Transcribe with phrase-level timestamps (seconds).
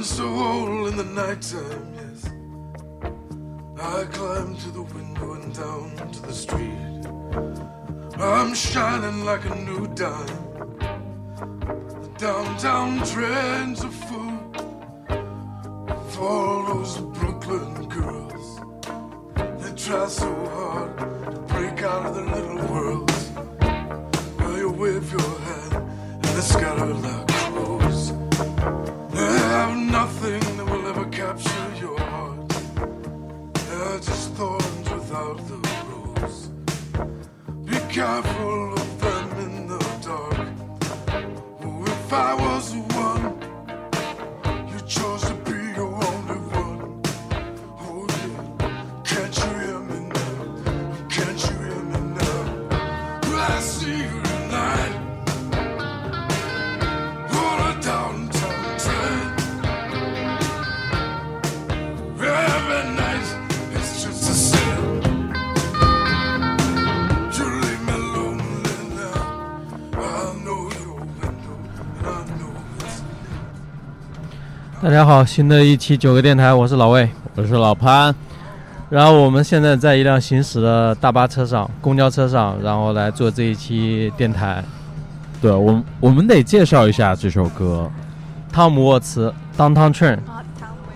[0.00, 2.24] a hole in the nighttime, yes.
[3.78, 7.04] I climb to the window and down to the street.
[8.18, 10.42] I'm shining like a new dime.
[12.00, 14.38] The downtown trends are full
[16.08, 18.60] for all those Brooklyn girls.
[19.60, 23.30] They try so hard to break out of their little worlds.
[24.38, 25.59] Well, you wave your hand
[74.90, 77.08] 大家好，新的一期九个电台，我是老魏。
[77.36, 78.12] 我是老潘，
[78.88, 84.64] 然后我们现在在一辆行驶的大巴车上、公交车上，然后来做这一期电台。
[85.40, 87.88] 对我我们得介绍一下这首歌。
[88.52, 90.16] 汤姆沃茨《Downtown Train》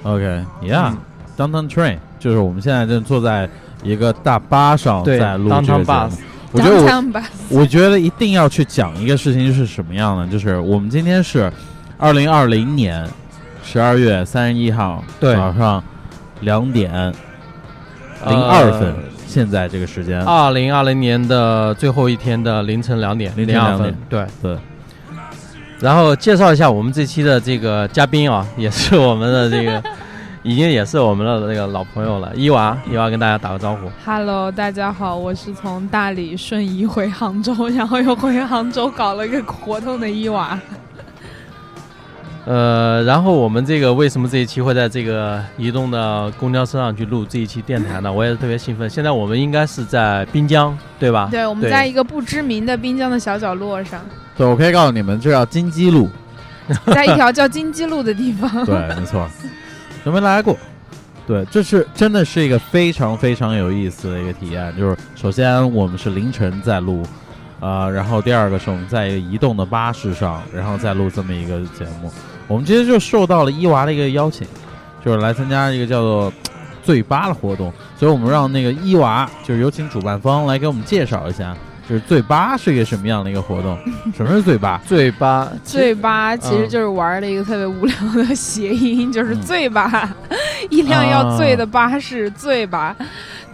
[0.02, 3.48] ，OK，Yeah，Downtown、Train 就是我们现在正坐在
[3.84, 6.16] 一个大巴上对在录这个 Downtown 节 Bus 目。
[6.50, 11.48] 我觉得我 Downtown Bus 我觉得一定要去讲一个事情是什么样的，就是我们今天是
[11.96, 13.08] 二零二零年
[13.64, 15.82] 十二月三十一号对早上
[16.42, 17.12] 两点
[18.26, 18.94] 零二分，
[19.26, 20.22] 现在这个时间。
[20.24, 23.96] 二零二零年的最后一天的凌晨两点凌晨零二分点。
[24.08, 24.58] 对，对，
[25.80, 29.82] 然后介绍一下我们这期的这个嘉宾啊，也是我们的这个，
[30.44, 32.30] 已经也是我们的那个老朋友了。
[32.36, 33.90] 伊娃，伊娃跟大家打个招呼。
[34.04, 40.56] Hello，大家好，我是从大理瞬移回杭州，然后又回杭州搞了一个活动的伊娃。
[42.46, 48.12] 呃，然后我们这个为什么这一期会在这个移动的公交车上去录这一期电台呢？
[48.12, 48.88] 我也是特别兴奋。
[48.88, 51.28] 现在我们应该是在滨江，对吧？
[51.30, 54.00] 对，我们在一个不知名的滨江的小角落上，
[54.36, 56.10] 对，我可以告诉你们，这叫金鸡路。
[56.86, 58.50] 在一条叫金鸡路的地方。
[58.64, 59.26] 对，没错，
[60.04, 60.56] 都没有来过？
[61.26, 64.74] 对，这是真的是一个非常非常有意思的一个体验。
[64.76, 67.02] 就是首先我们是凌晨在录，
[67.60, 72.12] 呃，然后第二个是我们在一个移动的巴士上，然后再录这么一个节目。
[72.46, 74.46] 我们其实就受到了伊娃的一个邀请，
[75.04, 76.32] 就是来参加一个叫做
[76.84, 81.56] “醉吧”的活动，所以我们让那个伊娃，就是有请主办方来给我们介绍一下，
[81.88, 83.78] 就是醉吧是一个什么样的一个活动？
[84.16, 84.80] 什么是醉吧？
[84.86, 90.14] 醉吧，醉吧其实嗯就是玩了一个特别无聊的谐音，就是嗯醉吧，
[90.68, 92.94] 一辆要醉的巴士，醉吧。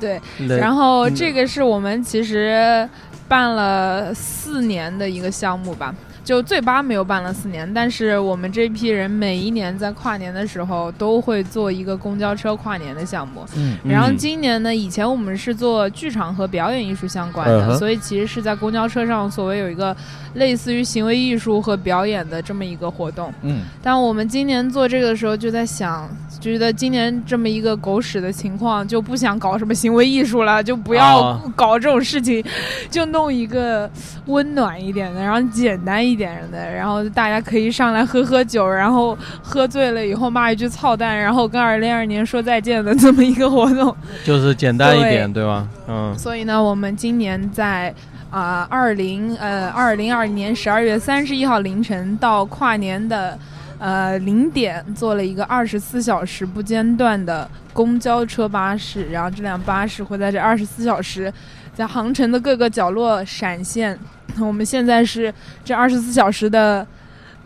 [0.00, 0.20] 对，
[0.58, 2.88] 然后嗯这个是我们其实
[3.28, 5.94] 办了四年的一个项目吧。
[6.22, 13.44] 就醉吧没有办了四年，但是我们这批人每一年在跨年的时候都会做一个公交车跨年的项目。
[13.56, 19.96] 嗯然后嗯今年呢，以前我们是做剧场和表演艺术相关的，嗯所以其实是在公交车上所谓有一个
[20.34, 23.32] 类似于行为艺术和表演的这么一个活动。
[23.42, 32.44] 嗯，但我们今年做这个的时候，就在想，觉得今年这么一个狗屎的情况，就不想搞什么行为艺术了，就不要啊搞这种事情，
[32.90, 33.90] 就弄一个
[34.26, 43.94] 温暖一点的，然后简单一点的，然后大家可以上来喝喝酒，然后喝醉了以后骂一句操蛋，然后跟二零二年说再见的这么一个活动。
[44.24, 45.66] 就是简单一点，对吧？
[45.88, 47.92] 嗯，所以呢，我们今年在
[48.30, 53.36] 啊二零呃二零二零年十二月三十一号凌晨到跨年的
[53.80, 61.32] 呃零点，做了一个二十四小时不间断的公交车巴士，然后这辆巴士会在这二十四小时
[61.74, 63.98] 在航程的各个角落闪现。
[64.38, 65.34] 我们现在是
[65.64, 66.86] 这二十四小时的。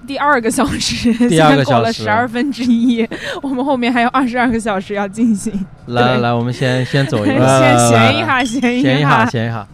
[0.06, 3.08] 第二个小时，第二个现在过了十二分之一，
[3.40, 5.50] 我们后面还有二十二个小时要进行。
[5.86, 9.66] 来来来，我们先先走一 先个，先闲一下，闲一闲一下，闲一下。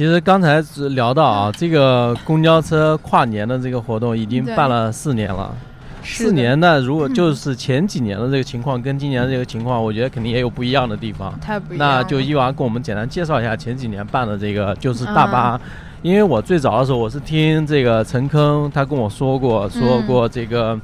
[0.00, 5.54] 其实刚才只聊到啊，这个公交车跨年的这个活动已经办了四年了。
[6.02, 11.38] 四年呢，如果嗯就是前几年的这个情况跟今年的这个情况，我觉得肯定也有不一样的地方。
[11.38, 11.96] 太不一样了。
[11.96, 15.68] 那就伊娃跟我们简单介绍一下前几年办的这个就是大巴，嗯
[16.00, 20.80] 因为我最早的时候我是听这个陈坑他跟我说过，说嗯过这个，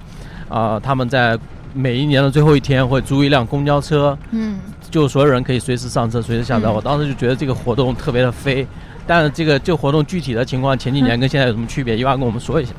[0.51, 1.39] 啊、他们在
[1.73, 4.59] 每一年的最后一天会租一辆公交车，嗯，
[4.91, 6.67] 就所有人可以随时上车，随时下车。
[6.67, 8.67] 嗯我当时就觉得这个活动特别的飞，
[9.07, 11.97] 但是这个这个活动具体的情况前几年跟现在有什么区别？
[11.97, 12.73] 一娃跟我们说一下。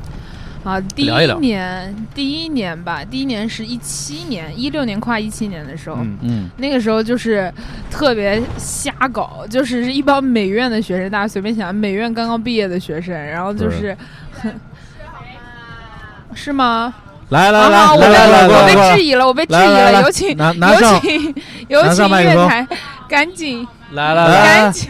[0.64, 7.50] 啊，第聊一聊一年，第一年吧，第一年是一七年，一六年跨一七年的时候，嗯，嗯，那个时候就是
[7.90, 13.96] 特别瞎搞，就是是一帮美院的学生，大家随便想，美院刚刚毕业的学生，然后就是，
[16.34, 16.94] 是吗？
[17.30, 21.34] 来来来啊我被来来来，我被质疑了，我被质疑了，来来来有请有请
[21.68, 22.68] 有请月台，
[23.08, 24.90] 赶紧来来来，来赶紧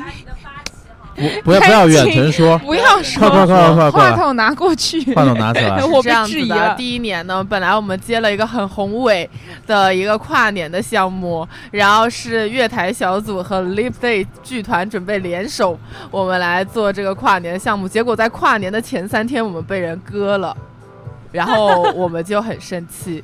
[1.18, 5.84] 不 不要不要远程说，不要说，快快快快快，话筒拿过去，话筒拿起来。
[5.84, 6.12] 我被。
[6.28, 6.76] 质疑了。
[6.76, 9.28] 第一年呢，本来我们接了一个很宏伟
[9.66, 15.80] 的一个跨年的项目，然后是乐台小组和 Live Day 剧团准备联手，
[16.12, 17.88] 我们来做这个跨年的项目。
[17.88, 20.56] 结果在跨年的前三天，我们被人割了，
[21.32, 23.24] 然后我们就很生气。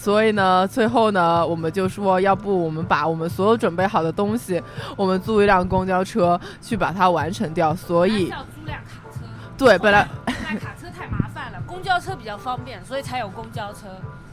[0.00, 4.62] 所以呢，最后呢，我们就说，要不我们把我们所有准备好的东西，
[4.96, 7.74] 我们租一辆公交车去把它完成掉。
[7.74, 9.18] 所以，要租辆卡车，
[9.58, 13.88] 对，本来买卡车太麻烦了，公交车比较方便，所以才有公交车。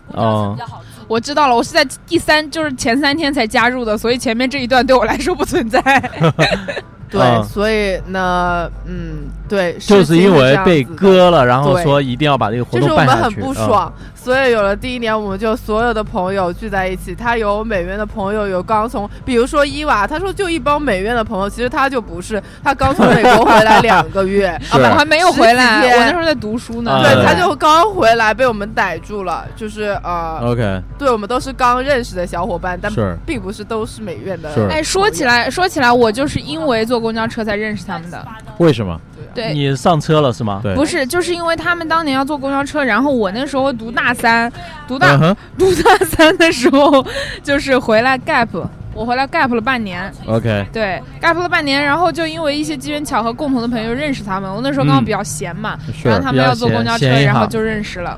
[0.08, 1.04] 公交车比较好租。
[1.08, 5.82] 我知道了，我是在第三，就是前三天才加入的，所以前面这一段对我来说不存在。
[7.10, 11.30] 对，嗯所以呢，嗯，对，就是因为被割。
[11.30, 13.92] 了，然后说一定要把这个活动就是动我们很不爽，
[14.26, 17.14] 所以有了第一年，我们就所有的朋友聚在一起。
[17.14, 26.92] 他有美院的朋友，有刚从，比如说伊娃，他说就一帮美院的朋友，其实他就不是，他刚从美国回来两个月， 啊我还没有回来，我那时候在读书呢。
[26.92, 32.92] 啊对，他就刚回来被我们逮住了，就是呃，OK，对我们都是刚认识的小伙伴，但
[33.28, 34.52] 并不是都是美院的。
[34.56, 38.26] 是哎，说起来，说起来，我就是因为坐公交车才认识他们的。
[38.58, 39.00] 为什么？
[39.36, 40.62] 对，你上车了是吗？
[40.64, 44.52] 对，不是，就是因为他们当年要坐公交车，然后我那时候读大三，
[44.88, 47.06] 读大、嗯读大三的时候，
[47.44, 48.48] 就是回来 gap，
[48.94, 54.50] 我回来 gap 了半年，，OK，对，gap 了半年，然后就因为一些机缘巧合，共同的朋友认识他们。
[54.50, 58.18] 我那时候刚好嗯比较闲嘛，是然后他们要坐公交车，然后就认识了。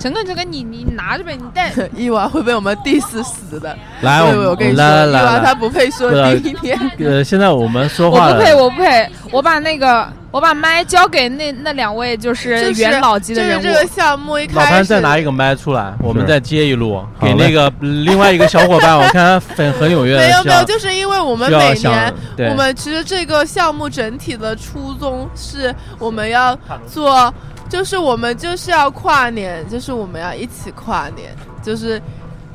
[0.00, 1.70] 陈哥，陈哥，你你拿着呗，你带。
[1.94, 3.76] 伊娃会被我们 diss 死的。
[4.00, 6.78] 来，对，我我跟你说，来来伊娃来她不配说对第一天。
[7.00, 13.62] 呃，现在我们说我话我不配，我不配，我把那个我把麦交给那那两位就是就是元老级的人物。
[13.62, 22.14] 就是这个项目一老潘，再拿一个麦出来，我们再接一路，给那个另外一个小伙伴， 我看他很很踊跃，没有没有，就是因为我们每年，
[22.48, 26.58] 我们其实这个项目整体的初衷是我们要
[26.90, 27.32] 做，
[27.70, 32.02] 就是我们就是要跨年，就是我们要一起跨年，就是。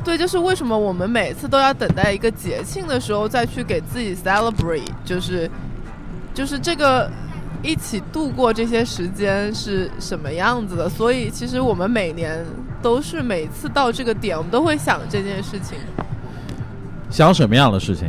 [0.03, 5.49] 对，就是为什么我们每次都要等待一个节庆的时候再去给自己 celebrate，就是
[6.31, 7.09] 就是这个
[7.63, 10.87] 一起度过这些时间是什么样子的。
[10.87, 12.45] 所以其实我们每年
[12.83, 15.75] 都是每次到这个点，我们都会想这件事情。
[17.09, 18.07] 想什么样的事情？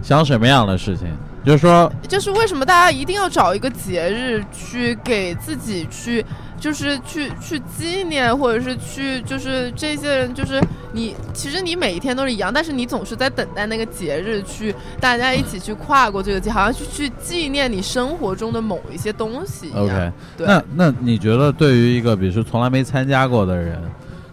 [0.00, 1.14] 想什么样的事情？
[1.44, 6.24] 就是说，就是为什么大家一定要找一个节日去给自己去，
[6.58, 10.58] 就是去去纪念，或者是去就是这些人，就是
[10.92, 19.84] 你其实你每一天都是一样，但是你总是在等待那个节日去，大家一起去跨过这个节，好像去去纪念你生活中的某一些东西一样。
[19.84, 23.78] OK，对，那那你觉得对于一个比如说从来没参加过的人，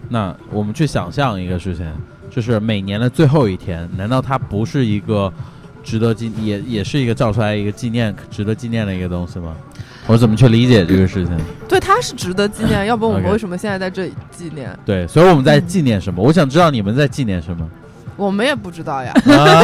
[0.08, 1.86] 那我们去想象一个事情，
[2.30, 5.32] 就是每年的最后一天，难道它不是一个
[5.84, 9.56] 值得纪也也是一个造出来一个纪念值得纪念的一个东西吗？
[10.08, 11.38] 我怎么去理解这个事情？
[11.68, 14.78] 对，它是值得纪念，要不然我 们为什么现在在这里纪念？
[14.84, 16.22] 对，所以我们在纪念什么？
[16.22, 17.70] 我想知道你们在纪念什么。
[18.18, 19.12] 我们也不知道呀。
[19.26, 19.64] 啊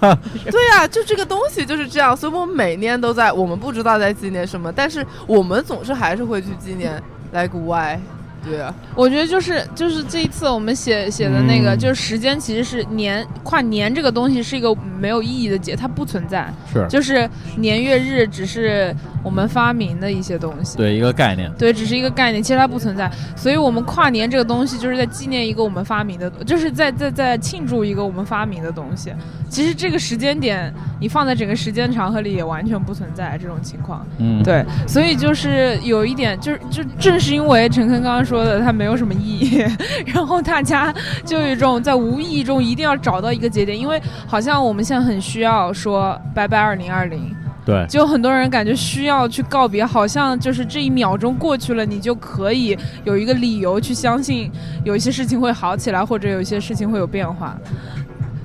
[0.50, 7.98] 对呀、就这个东西就是这样，所以我们每年都在，我们不知道在纪念什么，但是我们总是还是会去纪念 like why，
[8.44, 20.76] 对啊，我觉得就是就是这一次我们写写的那个，嗯就是时间其实是年跨年这个东西是一个没有意义的节，它不存在，是就是年月日只是我们发明的一些东西。
[20.76, 21.50] 对一个概念。
[21.58, 23.10] 对，只是一个概念，其实它不存在。
[23.36, 29.12] 所以，我们跨年这个东西，就是在纪念一个我们发明的，就是在在在庆祝一个我们发明的东西。
[29.48, 34.04] 其实这个时间点，你放在整个时间长河里，也完全不存在这种情况。
[34.18, 39.64] 嗯，对，所以就是有一点，就是就正是因为陈坤刚刚说的，它没有什么意义，
[40.06, 40.92] 然后大家
[41.24, 54.50] 就有一种在无意义中一定要找到一个节点，因为好像我们现在很需要说拜拜二零二零，对，就很多人感觉需要去告别，好像就是这一秒钟过去了，你就可以有一个理由去相信
[54.84, 57.56] 有一些事情会好起来，或者有一些事情会有变化。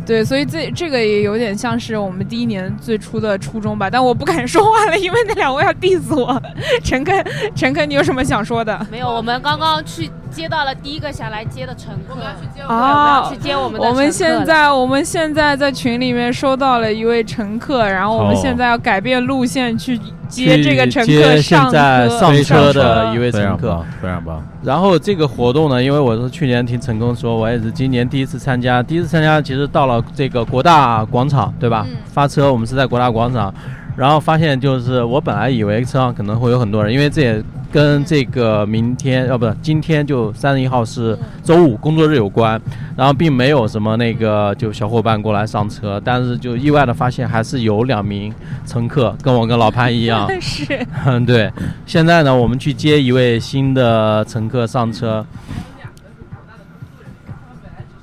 [0.10, 6.42] 对，所以这这个也有点像是我们第一年最初的初衷吧，但我不敢说话了，因为那两位要 diss 我。
[6.84, 7.24] 陈肯，
[7.56, 8.88] 陈肯，你有什么想说的？
[8.90, 12.16] 没有，我们刚刚去接到了第一个想来接的乘客，
[12.56, 20.00] 对，我们啊要去接我们的我们乘客现在我们现在在群里面收到了一位乘客，然后我们哦现在要改变路线去
[20.30, 24.48] 接这个乘客现在车上车车的一位乘客常棒。，非常棒。
[24.64, 28.82] 然后这个活动呢，因为我是去年听陈工说，我也是今年第一次参加。
[28.82, 31.86] 第一次参加，其实到了这个国大广场，对吧？
[31.90, 33.54] 嗯发车我们是在国大广场，
[33.96, 42.60] 然后发现就是我本来以为车上可能会有很多人，因为这也跟这个明天呃不是今天就三十一号是周五工作日有关，
[42.98, 48.34] 然后并没有什么那个就小伙伴过来上车，但是就意外的发现还是有两名
[48.66, 51.52] 乘客跟我跟老潘一样， 是嗯， 对。
[51.86, 55.26] 现在呢，我们去接一位新的乘客上车。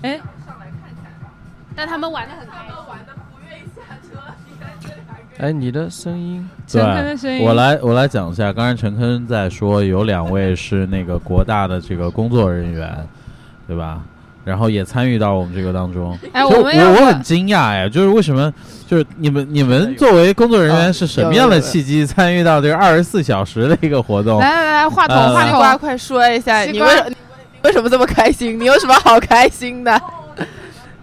[0.03, 0.21] 哎，
[1.75, 2.46] 但他们玩的很。
[5.39, 13.07] 哎，你的声音，陈坑的声音我来我来讲一下，刚才陈坤在说有两位是那个国大的这个工作人员，
[13.67, 14.01] 对吧？
[14.47, 16.19] 然后也参与到我们这个当中。
[16.33, 18.51] 哎，我我我很惊讶呀，就是为什么
[18.87, 24.41] 就是你们你们作为工作人员啊是什么样的契机参与到这个二十四小时的一个活动？
[24.41, 27.17] 来来来，话筒呃话筒，快说一下，你为你
[27.65, 28.59] 为什么这么开心？
[28.59, 30.01] 你有什么好开心的？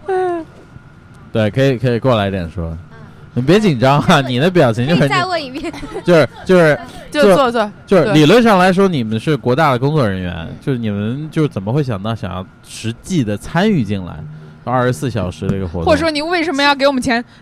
[1.32, 2.76] 对，可以可以过来一点说。
[3.34, 5.72] 你别紧张啊，你的表情就很再问一遍。
[6.04, 6.78] 就是就是
[7.10, 14.14] 就坐坐就是理论上来说，你们是国大的工作人员，就是你们就是怎么会想到想要实际的参与进来，
[14.64, 17.24] 二十四小时的一个活动，或者说你为什么要给我们钱？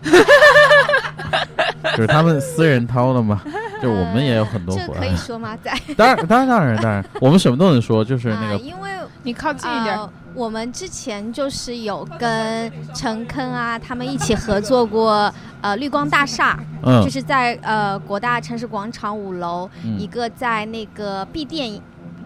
[1.95, 3.41] 就是他们私人掏的嘛，
[3.81, 5.55] 就是我们也有很多活这可以说吗？
[5.63, 8.89] 在当然当然当然当然，我们什么都能说，就是那个啊因为
[9.23, 9.95] 你靠近一点。
[9.95, 17.03] 呃，我们之前就是有跟陈坑啊他们一起合作过，呃，绿光大厦，嗯。
[17.03, 21.79] 就是在呃国大城市广场五楼，一嗯个在那个闭店，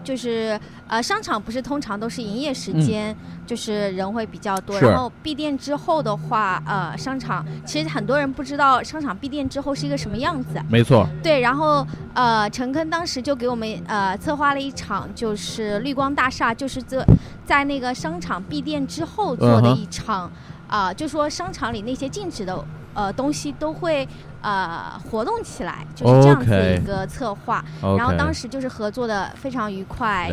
[0.08, 3.14] 就是呃商场不是通常都是营业时间，
[3.46, 4.80] 就是人会比较多。
[4.80, 10.58] 然后闭店之后的话，呃，商场其实很多人不知道商场闭店之后是一个什么样子。
[10.66, 17.04] 没错，对，然后呃，陈坑当时就给我们呃策划了一场，就是绿光大厦，就是这
[17.44, 20.30] 在那个商场闭店之后做的一场，
[20.68, 24.06] 啊、就说商场里那些禁止的呃东西都会
[24.42, 27.64] 呃活动起来，就是这样子一个策划。
[27.80, 30.30] 然后当时就是合作的非常愉快，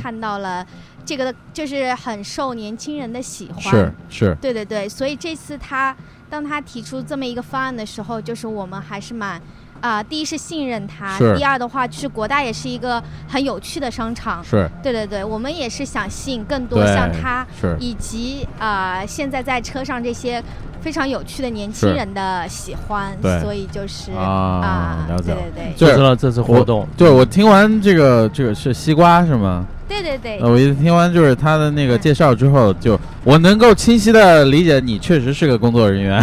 [0.00, 0.66] 看到了
[1.04, 3.62] 这个的就是很受年轻人的喜欢。
[3.62, 5.96] 是是，对对对，所以这次他
[6.28, 9.40] 当他提出这么一个方案的时候，就是我们还是蛮。
[9.80, 14.68] 啊、第一是信任他，第二的话就是国大也是一个很有趣的商场，是。
[14.82, 17.76] 对对对，我们也是想吸引更多像他是。
[17.78, 20.42] 以及啊、呃现在在车上这些
[20.80, 29.66] 非常有趣的年轻人的喜欢，所以就是啊了解对对对就就是知道这次活动，对我听完这个这个是西瓜是吗？
[29.88, 30.38] 对对对。
[30.38, 36.22] 呃，我一听完就是他的那个介绍之后，就我能够清晰的理解你确实是个工作人员，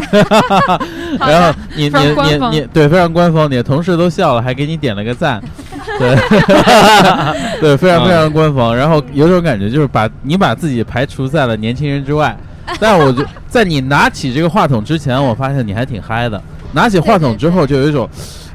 [1.19, 5.41] 好 然后，你你你你对非常官方，你的同事都笑了，还给你点了个赞，
[5.99, 6.15] 对
[7.61, 8.75] 对，非常非常官方。
[8.75, 12.37] 然后有种感觉就是把你把自己排除在了年轻人之外，
[12.79, 16.41] 但我就在你拿起这个话筒之前，我发现你还挺嗨的。
[16.73, 18.09] 拿起话筒之后，就有一种。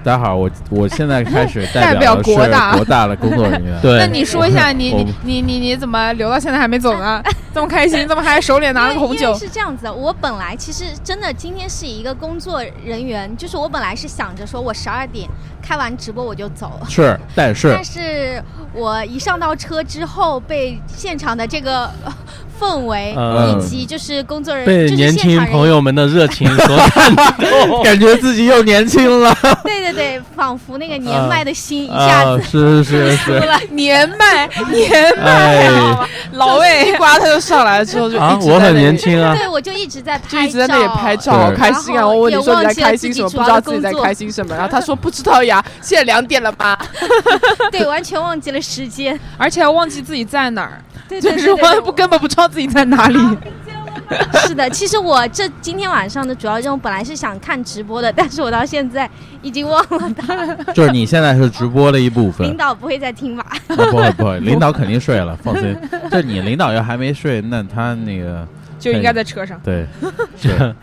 [0.08, 3.78] 大家好，我我现在开始代 代表的是国大国大的工作人员。
[3.82, 7.22] 对，那你说一下，你你你你你怎么留到现在还没走呢？
[7.52, 15.28] 这么开心，怎么还手里拿了个红酒是这样子的，我本来其实真的今天是一个工作人员，就是我本来是想着说我十二点
[15.60, 22.14] 开完直播我就走，是，但是但是我一上到车之后，被现场的这个呃
[22.60, 27.16] 氛围、嗯以及就是工作人员被就是年轻现场朋友们的热情所感
[27.66, 27.82] 动。
[27.84, 29.34] 感觉自己又年轻了。
[29.64, 32.42] 对对对，仿佛那个年迈的心一下啊，子。
[32.84, 35.96] 是是是，年迈年迈，
[36.32, 42.06] 老魏一刮他就上来了之后就啊，一直我很在那里，年轻啊，对，我就一直在就拍一直在那里拍照，好开心啊！
[42.06, 43.30] 我问你说你在也忘记了开心什么？
[43.30, 46.78] 不知道自己在开心什么，然后他说不知道呀，现在两点了吧？
[47.70, 49.18] 对，完全忘记了时间。
[49.36, 53.18] 而且还忘记自己在哪儿，对对就是我不根本不知道自己在哪里。
[54.46, 59.08] 是的，其实我这今天晚上的主要任务本来是想看直播的，但是我到现在
[59.42, 60.46] 已经忘了它。
[60.72, 62.56] 就是你现在是直播的一部分领。
[62.56, 63.44] 导不会再听吧？
[63.66, 65.76] 啊不会不会， 领导肯定睡了，放心。
[66.10, 68.46] 就你领导要还没睡，那他那个
[68.78, 69.60] 就应该在车上。
[69.62, 69.86] 对，
[70.40, 70.74] 是，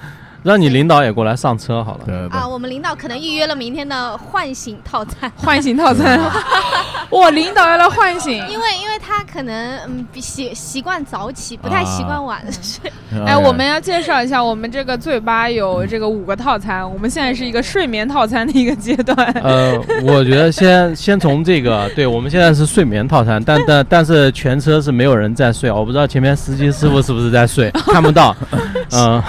[0.46, 2.02] 让你领导也过来上车好了。
[2.06, 5.32] 对对啊，我们领导可能预约了明天的唤醒套餐。
[5.36, 6.20] 唤醒套餐，
[7.10, 8.32] 我，领导要来唤醒。
[8.48, 12.92] 因为因为他可能嗯比习习惯早起，不太习惯晚睡。
[13.26, 19.18] 哎，我们要介绍一下，我们这个醉吧有这个五个套餐，我们现在是一个睡眠套餐的一个阶段。
[19.44, 28.36] 呃，我觉得先先从这个，对我们现在是睡眠套餐，但但但是全车是没有人在睡，我不知道前面司机师傅是不是在睡， 看不到。
[28.94, 29.24] 嗯，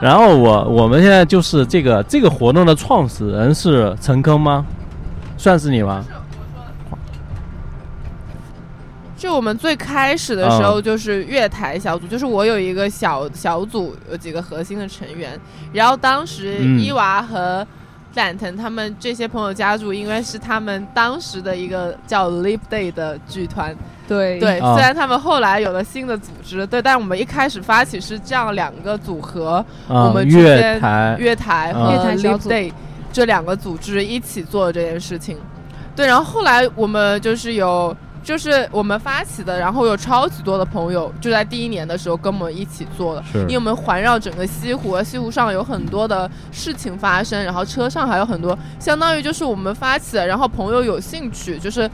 [0.00, 4.64] 然后我我们现在就是这个这个活动的创始人是陈坑吗？
[5.36, 6.04] 算是你吗？
[9.16, 15.38] 就我们最开始的时候，就是月台小组，就是我有一个小小组，有几个核心的成员。
[15.72, 17.66] 然后当时伊娃和
[18.12, 23.76] 展腾他们这些朋友加入，因为是他们当时的一个叫 Live Day 的剧团。
[24.08, 31.16] 对对，虽然他们后来有了新的组织，对，但我们一开始发起是这样两个组合，我们月台。
[31.18, 31.80] 月台和
[32.16, 32.72] Live Day
[33.12, 35.36] 这两个组织一起做这件事情。
[35.94, 37.96] 对，然后后来我们就是有。
[38.20, 51.90] 就是我们发起的，然后有超级多的朋友就在第一年的时候跟我们一起做的，因为我们环绕整个西湖，西湖上有很多的事情发生，然后车上还有很多，相当于就是我们发起的，然后朋友有兴趣，就是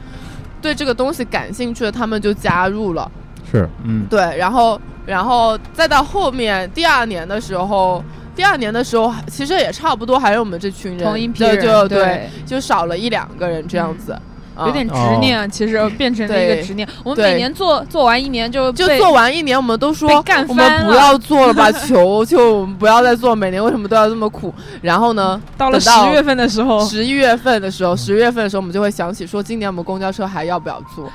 [0.65, 3.11] 对这个东西感兴趣的，他们就加入了。
[3.51, 8.03] 是，嗯，对，然后，然后再到后面第二年的时候，
[8.35, 14.17] 第二年的时候其实也差不多，还是我们这群人，同一批人，就对，就少了一两个人这样子。
[14.57, 16.87] 有点执念，其实变成了一个执念。
[17.03, 20.09] 我们每年做做完一年就就做完一年，我们都说
[20.47, 23.35] 我们不要做了吧， 求求我们不要再做。
[23.35, 24.53] 每年为什么都要这么苦？
[24.81, 31.11] 然后呢，到了十月份的时候，十一月份的时候，十月份的时候，我们就会想起说，今年我们公交车还要不要做？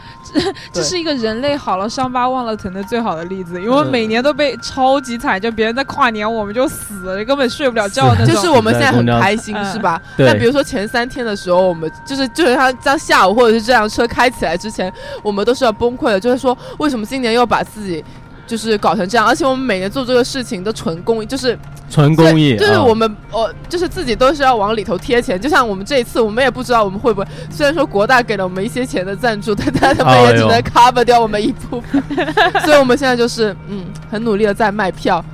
[0.73, 8.35] 这是一个人类好了伤疤忘了疼的最好的例子，因为每年都被超级惨，就别人在跨年，我们就死了，根本睡不了觉那种。
[8.35, 10.01] 就是我们现在很开心，是吧？
[10.17, 18.05] 那比如说前三天的时候，我们就是就是他在下午或者是这辆车开起来之前，我们都是要崩溃的，就是说为什么今年要把自己。
[18.47, 21.57] 就是搞成这样，而且我们每年做这个事情都纯公益，就是
[21.89, 25.41] 纯公益， 就是我们哦，就是自己都是要往里头贴钱。
[25.41, 32.03] 就像我们这一次，我们也不知道我们会不会，虽然说国大给了我们一些钱的赞助，但但他们也只能 cover 掉我们一部分。
[32.67, 35.25] 所以我们现在就是嗯，很努力的在卖票。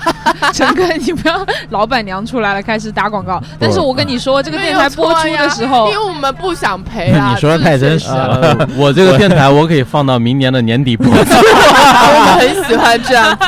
[0.52, 3.42] 陈哥，你不要老板娘出来了，开始打广告。
[3.58, 7.32] 但是我跟你说，这个电台播出的时候，因为我们不想赔啊。
[7.34, 8.68] 你说的太真实了。
[8.76, 11.06] 我这个电台我可以放到明年的年底播。
[11.12, 13.46] 我们很喜欢这样子。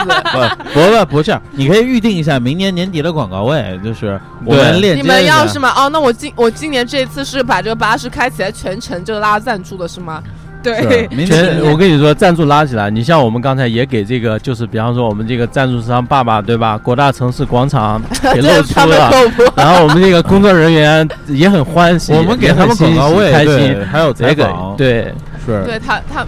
[0.72, 5.02] 不不不是，你可以预定一下明年年底的广告位，就是我们链接。
[5.02, 5.72] 你们要是吗？
[5.76, 10.22] 哦，那我今我今年这次是把这个巴士开起来，全程就拉赞助的是吗？
[10.64, 12.88] 对，全我跟你说，赞助拉起来。
[12.88, 16.78] 你像我们刚才也给这个，就是比方说我们这个赞助商爸爸，对吧？
[16.78, 18.00] 国大城市广场
[18.32, 19.10] 给露出了，
[19.54, 25.12] 然后我们这个工作人员也很欢喜，我们给他们广告位，开心，还有这个，对，
[25.44, 26.26] 是，对他他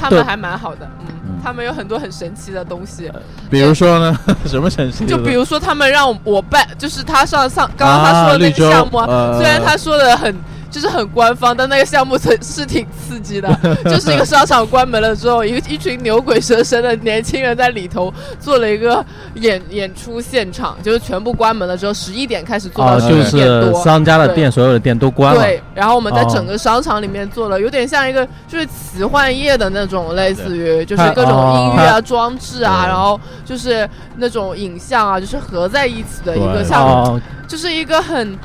[0.00, 3.12] 他们还蛮好的，嗯，他们有很多很神奇的东西，
[3.50, 5.04] 比如说呢， 什么神奇？
[5.04, 8.98] 就比如说他们让我办，就是他上上刚刚他说的那个项目，
[9.36, 10.34] 虽然他说的很。
[10.70, 13.48] 就是很官方，但那个项目是是挺刺激的。
[13.84, 19.04] 就是一个商场关门了之后，一个一群牛鬼蛇神的年轻人在里头做了一个
[19.34, 25.40] 演演出现场，就是全部关门了之后，十一点开始做到十一点多，商家的店所有的店都关了。
[25.40, 38.38] 对，然后我们在整个商场里面做了，有点像一个就是奇幻夜的那种，类似于就是各种音乐啊、装置啊，然后就是那种影像啊，就是合在一起的一个项目，就是一个很。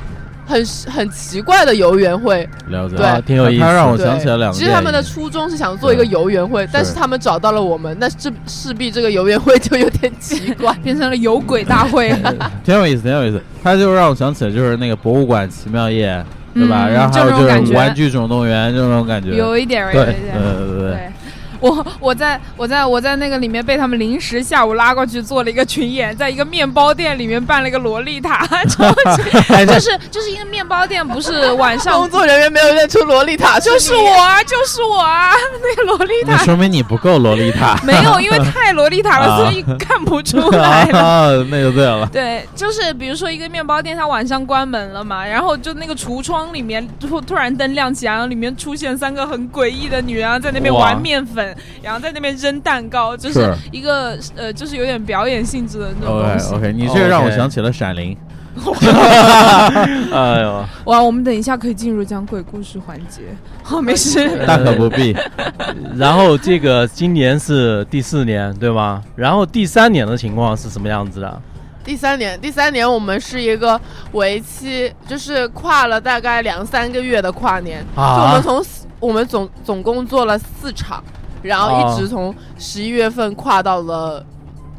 [0.46, 3.60] 很很奇怪的游园会，了解对，挺有意思。
[3.60, 4.56] 他让我想起了两个。
[4.58, 12.14] 其实他们的初衷是想做一个游园会，但是他们找到了我们，那这势必这个游园会就有点奇怪， 变成了有鬼大会。
[12.64, 13.40] 挺有意思，挺有意思。
[13.62, 16.22] 他就让我想起了就是那个博物馆奇妙夜，
[16.54, 16.86] 对吧？
[16.88, 21.12] 然后还有就是玩具总动员这种感觉，有一点，对，对对对对。
[21.64, 51.53] 我我在我在我在那个里面被他们临时下午拉过去做了一个群演，在一个面包店里面办了一个萝莉塔， 就是就是一个面包店，不是 晚上工作人员没有认出萝莉塔，就是我啊，就是我啊，那个萝莉塔，说明你不够萝莉塔，没有，因为太萝莉塔了，所以看不出来啊，那就对了，对，就是比如说一个面包店，它晚上关门了嘛，然后就那个橱窗里面突突然灯亮起来，然后里面出现三个很诡异的女人在那边玩面粉。
[51.82, 56.54] 然后在那边扔蛋糕，就是一个呃，就是有点表演性质的那种东西。
[56.54, 58.14] OK，你这个让我想起了《闪灵》。
[60.14, 60.64] 哎呦！
[60.86, 63.22] 哇，我们等一下可以进入讲鬼故事环节。
[63.64, 65.16] 好，没事，大可不必。
[65.96, 69.02] 然后这个今年是第四年，对吗？
[69.16, 71.42] 然后第三年的情况是什么样子的？
[71.84, 73.78] 第三年，第三年我们是一个
[74.12, 77.84] 为期，就是跨了大概两三个月的跨年。
[77.96, 78.22] 啊！
[78.22, 78.64] 我们从
[79.00, 81.02] 我们总总共做了四场，
[81.44, 84.24] 然后一直从十一月份跨到了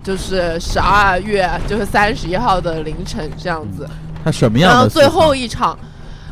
[0.03, 3.87] 就是十二月，就是三十一号的凌晨这样子。
[4.23, 4.75] 他什么样的？
[4.75, 5.77] 然后最后一场，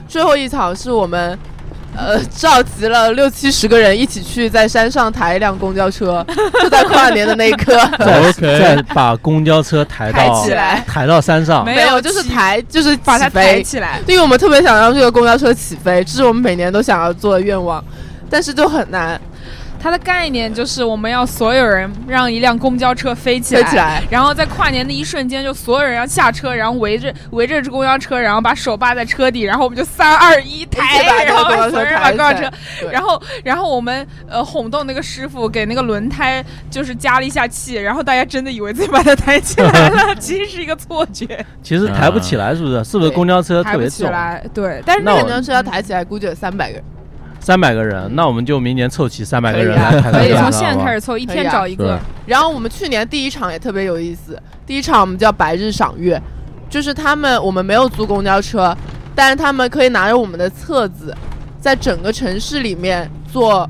[0.08, 1.39] 最后一场是我们。
[1.96, 6.26] 呃，召集了六七十个人一起去在山上抬一辆公交车，
[6.60, 7.80] 就在跨年的那一刻，
[8.41, 11.63] 再 把公交车抬到起来，抬到山上。
[11.63, 14.02] 没有，就是抬，就是把它抬起来。
[14.08, 17.86] 因为我们特别想让这个公交车起飞，这是我们每年都想要做的愿望，
[18.28, 19.22] 但是就很难。
[19.84, 32.50] 它的概念就是我们要所有人让一辆公交车飞起来，飞起来然后在跨年的一瞬间，就所有人要下车，然后围着围着这公交车，然后把手扒在车底，然后我们就三二一抬，然后所有人把公交车，
[32.89, 36.41] 然后然后我们呃哄动那个师傅给那个轮胎
[36.72, 41.46] 就是加了一下气，然后大家真的以为自己把它抬起来了， 其实是一个错觉。
[41.62, 42.82] 其实抬不起来，是不是？
[42.86, 44.10] 是不是公交车特别重？
[44.54, 46.84] 对，但是那个公交车要抬起来，估计有三百个人。
[47.44, 52.00] 三百个人，那我们就明年凑齐三百个人来开可以从现在开始凑，一天找一个。
[52.26, 56.20] 然后我们去年第一场也特别有意思，第一场我们叫白日赏月，
[56.70, 58.74] 就是他们我们没有租公交车，
[59.14, 61.14] 但是他们可以拿着我们的册子，
[61.60, 63.70] 在整个城市里面坐，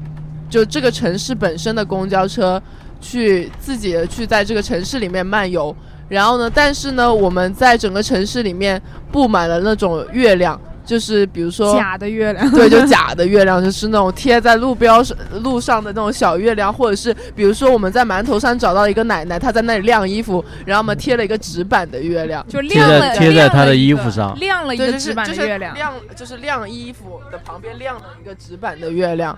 [0.52, 2.62] 就这个城市本身的公交车，
[3.02, 5.76] 去自己的去在这个城市里面漫游。
[6.10, 8.80] 然后呢，但是呢，我们在整个城市里面
[9.12, 10.62] 布满了那种月亮。
[10.86, 29.38] 就是比如说假的月亮，对，就假的月亮，就是那种贴在路标上路上的那种小月亮，或者是比如说我们在馒头山找到一个奶奶，她在那里晾衣服，然后我们贴了一个纸板的月亮，就贴在贴在她的衣服上，晾了一个纸板的月亮，晾就是晾衣服的旁边晾了一个纸板的月亮，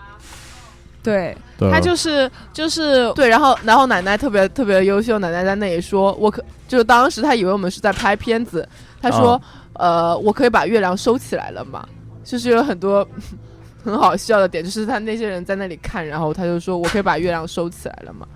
[1.03, 8.67] 对，她就是就是对，然后然后奶奶特别特别优秀，奶奶在那里说，我可就当时她以为我们是在拍片子，
[8.99, 9.39] 她说。
[9.75, 11.87] 呃，我可以把月亮收起来了嘛？
[12.23, 13.07] 就是有很多
[13.83, 18.27] 很好笑的点，就是他那些人在那里看，然后他就说我可以把月亮收起来了嘛？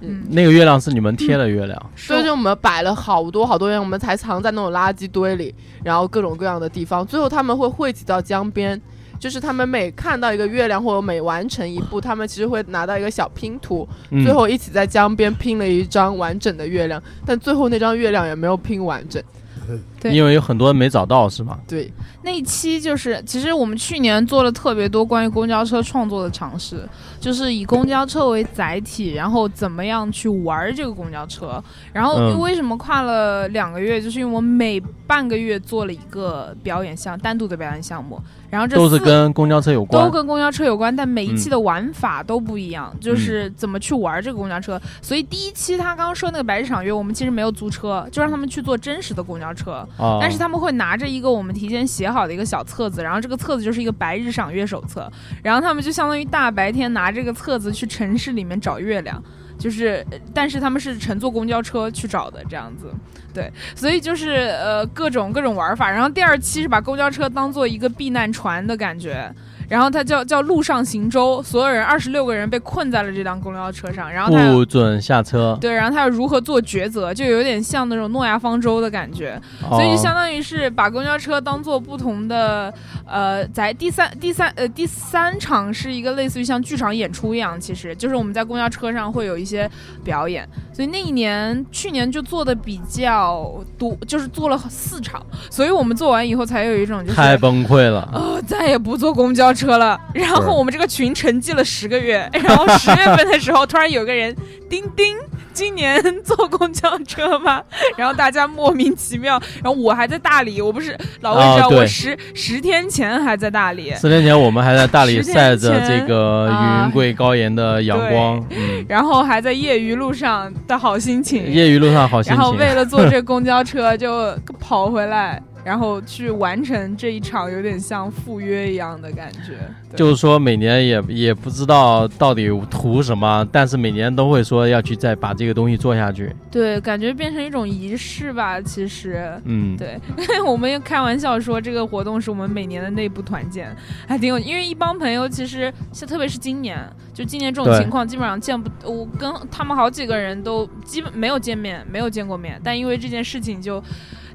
[0.00, 8.80] 嗯，那个月亮是你们贴的月亮，所以就我们摆了好多好多月亮，我们才藏在那种垃圾堆里，然后各种各样的地方，最后他们会汇集到江边，
[9.18, 13.88] 就是他们每看到一个月亮或者每完成一步，他们其实会拿到一个小拼图，
[14.24, 19.22] 最后一起在江边拼了一张完整的月亮，但最后那张月亮也没有拼完整。
[20.12, 21.58] 因为有很多人没找到，是吗？
[21.66, 21.90] 对，
[22.22, 26.86] 那一期就是，其实我们去年做了特别多关于公交车创作的尝试，
[27.18, 31.62] 就是以公交车为载体，然后怎么样去玩这个公交车。
[31.92, 34.00] 然后为什么跨了两个月？
[34.00, 38.20] 就是因为我每半个月做了一个表演项，单独的表演项目。
[38.54, 44.80] 然后这都是跟公交车有关，都跟公交车有关，但每一期的玩法都不一样，就是怎么去玩这个公交车。
[45.02, 49.84] 所以第一期他刚刚说那个白日赏月，我们其实没有租车，就让他们去坐真实的公交车。
[50.20, 55.10] 但是他们会拿着一个我们提前写好的一个小册子，然后这个册子就是一个白日赏月手册，
[55.42, 59.20] 然后他们就相当于大白天拿这个册子去城市里面找月亮，
[59.58, 62.92] 就是，但是他们是乘坐公交车去找的这样子。
[63.32, 69.32] 对，所以就是呃各种各种玩法，然后第二期是把公交车当做一个避难船的感觉。
[69.74, 75.58] 然后他叫叫路上行舟，所有人二十六个人被困在了这辆公交车上，然后不准下车。
[75.60, 79.36] 对，然后他要如何做抉择，就有点像那种诺亚方舟的感觉，
[79.68, 82.72] 所以就相当于是把公交车当做不同的
[83.04, 89.68] 呃，在第三第三呃第三场是一个类似于像剧场演出一样，其实就是我们在公交车上会有一些
[90.04, 99.52] 表演，所以那一年去年就做的比较多，就是做了四场，所以我们做完以后才有一种就是太崩溃了，呃，再也不坐公交。
[99.54, 104.34] 车了，然后我们这个群沉寂了十个月， 然后十月份的时候，突然有个人，
[104.68, 105.16] 丁丁，
[105.52, 107.62] 今年坐公交车吗？
[107.96, 118.44] 然后大家莫名其妙，然后我还在大理，我不是老魏知道，我十十天前还在大理，十天前我们还在大理晒着这个云贵高原的阳光，
[118.88, 125.42] 然后还在业余路上的好心情，业余路上好心情，然后为了坐这 公交车就跑回来。
[125.64, 129.56] 然后去完成这一场有点像赴约一样的感觉，
[129.96, 136.30] 就是说每年也也不知道到底图什么，但是每年都会说要去再把这个东西做下去。
[136.50, 138.60] 对，感觉变成一种仪式吧。
[138.60, 139.98] 其实，嗯，对，
[140.46, 143.74] 我们开玩笑说这个活动是我们每年的内部团建，
[144.06, 146.78] 还挺有，因为一帮朋友其实像特别是今年，
[147.14, 153.82] 就今年这种情况基本上见不，我跟他们好几个人都基本没有见面，没有见过面，但因为这件事情就。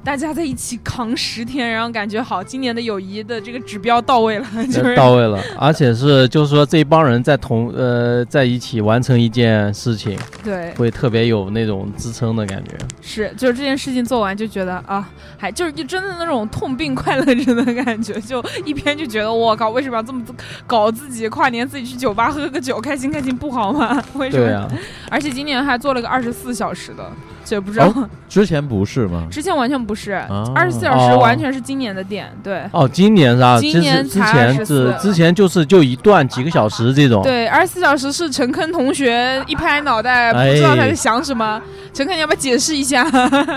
[0.02, 12.70] 大家在一起扛十天，然后感觉好，今年的友谊的这个指标到位了， 就是到位了，而且是就是说这一帮人在同呃在一起完成一件事情，对，会特别有那种支撑的感觉。
[13.00, 20.22] 是，就是这件事情做完就觉得啊，还就是就真的那种痛并快乐着的感觉，就一边就觉得我靠，为什么要这么
[20.66, 21.28] 搞自己？
[21.30, 24.02] 跨年自己去酒吧喝个酒，开心开心不好吗？
[24.14, 24.44] 为什么？
[24.46, 24.68] 对啊，
[25.10, 27.08] 而且今年还做了个二十四小时的，
[27.50, 29.26] 这不知道、哦之前不是吗？
[29.28, 32.62] 之前完全不是，哦二十四小时完全是今年的店，对。
[32.70, 33.58] 哦，今年是吧？
[33.58, 37.24] 今年才前是24之前就是就一段几个小时这种。
[37.24, 41.60] 对，二十四小时是陈坑同学一拍脑袋，不知道他在想什么。
[41.92, 43.04] 陈坑，你要不要解释一下？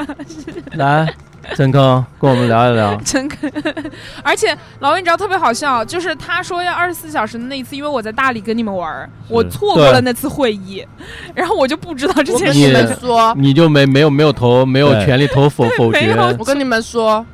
[0.73, 1.13] 来，
[1.55, 2.97] 陈坑跟我们聊一聊。
[3.03, 3.51] 陈坑，
[4.23, 10.85] 而且老魏，你知道特别好笑，就是他说要二十四小时的那一次，因为我在大理跟你们玩儿，我错过了那次会议，
[11.35, 16.15] 然后我就不知道这件事我跟 你们说，你就没没有没有投没有权利投否否决。
[16.39, 17.25] 我跟你们说，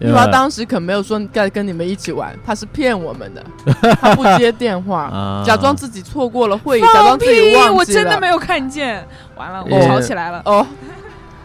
[0.00, 3.44] 玉华当时可没有说该跟你们一起玩，他是骗我们的，
[4.00, 7.56] 他不接电话，啊假装自己错过了会议，假放装自己屁！
[7.56, 7.74] 忘记了。
[7.74, 10.40] 我真的没有看见，完了，我呃吵起来了。
[10.44, 10.64] 哦。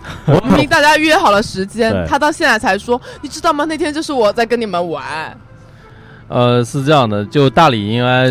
[0.26, 3.66] 明明大家约好了时间，他到现在才说，你知道吗？
[3.66, 5.04] 那天就是我在跟你们玩。
[6.28, 8.30] 呃，是这样的，就大理因为呃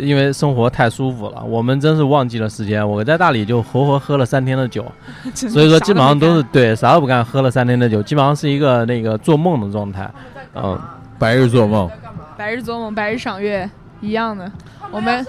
[0.00, 2.88] 因为生活太舒服了，我们真是忘记了时间。
[2.88, 4.84] 我在大理就活活喝了三天的酒，
[5.34, 10.08] 所以说基本上都是对啥都不干，喝了三天的酒，基本上是一个那个做梦的状态。
[10.54, 10.78] 嗯，
[11.18, 11.90] 白日做梦，
[12.36, 13.68] 白日做梦，白日赏月
[14.00, 14.48] 一样的。
[14.92, 15.26] 我们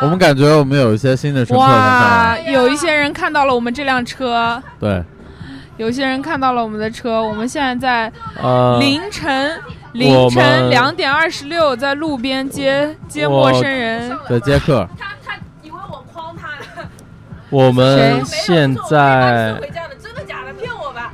[0.00, 5.04] 我们感觉我们有一些新的乘客在上哇，有一些人看到了我们这辆车，对，
[5.82, 7.20] 有些人看到了我们的车。
[7.20, 14.16] 我们现在在呃，凌晨我凌晨两点二十六，在路边接接陌生人。
[14.28, 16.48] 对接客，他他以为我诓他
[16.80, 16.88] 了，
[17.50, 20.52] 我们现在回家的，真的假的？
[20.54, 21.12] 骗我吧！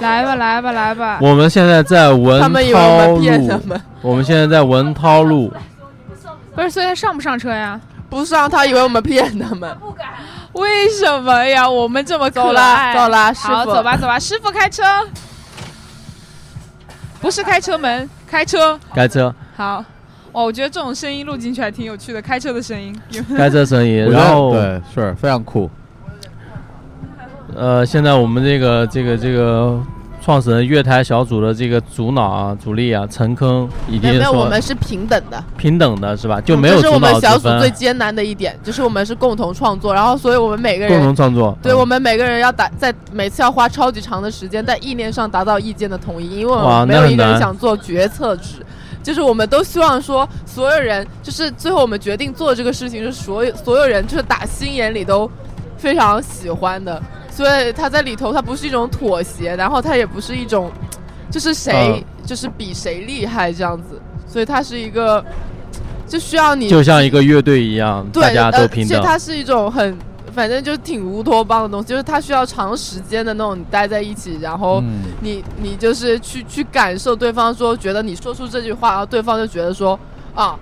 [0.00, 1.18] 来吧，来吧，来吧。
[1.22, 3.50] 我们现在在文涛路，
[4.02, 5.52] 我们现在在文涛路。
[6.56, 7.80] 不是，所以他上不上车呀？
[8.10, 9.72] 不上他以为我们骗他们。
[9.78, 10.08] 不敢。
[10.52, 11.68] 为什么呀？
[11.68, 14.82] 我们这么可走爱啦走了师好，傅走吧，走吧，师傅开车。
[17.20, 18.78] 不是开车门，开车。
[18.94, 19.84] 开车，好。
[20.32, 22.96] 哦，我觉得这种声音录进去还挺有趣的，开车的声音。
[23.36, 25.68] 开车生意，我觉得然后对是非常酷，
[27.56, 29.80] 呃，现在我们这个这个这个
[30.22, 36.40] 创始人月台小组的这个主脑啊、主力啊，陈坑已经没有，我们是平等的，平等的是吧？
[36.42, 41.56] 就没有这是我们小组最，艰难的一点，就是我们是共同创作，然后所以我们每个人共同创作。
[41.62, 48.64] 对嗯我们每个人要打在每次要花超级长的时间在意念上达到意见的统一，因为我们没有一个人想做决策制，
[49.02, 55.30] 就是我们都希望说所有人就是最后我们决定做这个事情是所有所有人就是打心眼里都
[55.78, 57.00] 非常喜欢的，
[57.30, 60.70] 所以他在里头他不是一种妥协，然后他也不是一种
[61.30, 65.24] 就是谁、就是比谁厉害这样子，所以他是一个
[66.06, 68.98] 就需要你就像一个乐队一样，对，大家都呃平等。
[68.98, 69.96] 而且它是一种很，
[70.34, 79.98] 反正就挺乌托邦的东西，就是它需要长时间的那种你待在一起，然后嗯，你你就是去去感受对方说，觉得你说出这句话，然后对方就觉得说
[80.34, 80.58] 啊。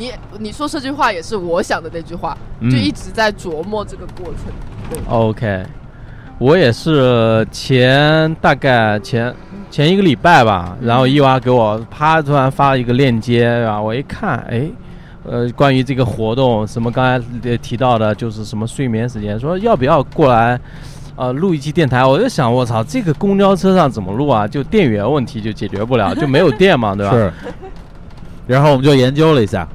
[0.00, 5.02] 你你说这句话也是我想的那句话，嗯就一直在琢磨这个过程。
[5.08, 5.66] OK，
[6.38, 9.34] 我也是前大概前
[9.70, 14.70] 前一个礼拜吧，然后伊娃给我啪突然发了一个链接，然后我一看，哎，
[15.24, 20.58] 呃，关于这个活动，什么刚才呃提到的，就是什么睡眠时间，说要不要过来，
[21.16, 24.46] 呃，录一期电台，我就想，我操，这个公交车上怎么录啊？
[24.46, 27.12] 就电源问题就解决不了，就没有电嘛，对吧？
[27.12, 27.32] 是。
[28.46, 29.68] 然后我们就研究了一下，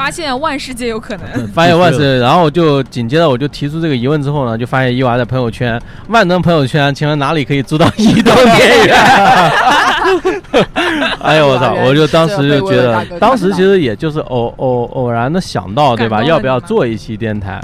[0.00, 1.46] 发现万事皆有可能。
[1.48, 8.96] 发现万事，然后就紧接着我就提出这个疑问之后呢，就发现伊娃在朋友圈， 万能朋友圈，请问哪里可以租到移动电源？
[11.20, 11.74] 哎呦我操！
[11.84, 16.24] 我就当时就觉得，当时其实也就是偶偶偶然的想到，对吧？
[16.24, 17.60] 要不要做一期电台？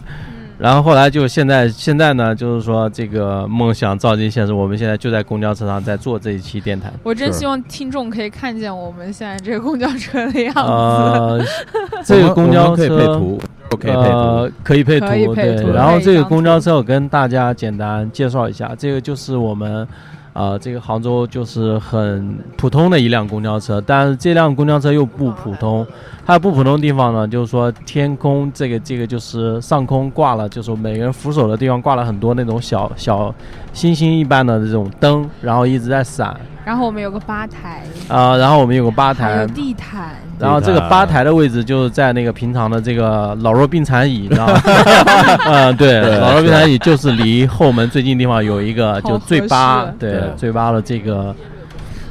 [0.59, 6.91] 然后后来就现在现在呢，就是说这个梦想照进现实，我们现在就在公交车上在做这一期电台。
[7.03, 10.61] 我真希望听众可以看见我们现在这个公交车的样子。
[10.61, 11.45] 呃，
[12.05, 14.99] 这个公交车可以配图，可以配呃图，，可以配
[15.57, 15.75] 图，对。
[15.75, 19.87] 然后这个公交车，我跟大家简单介绍一下，这个就是我们，
[20.37, 25.87] 呃，这个杭州就是很普通的一辆公交车，但是这辆公交车又不普通。
[26.27, 33.35] 它不普通的地方呢，就是说天空这个这个就是上空挂了，就是每个人扶手的地方挂了很多那种小小
[33.73, 44.61] 星星一般的这种灯，然后一直在闪然后我们有个吧台，啊、然后我们有个吧台还有，地毯，然后这个吧台的位置就是在那个平常的这个老弱病残椅，你知道吗？
[45.47, 51.35] 嗯，对，老弱病残椅就是离后门最近地方有一个就好醉吧，对对，醉吧的这个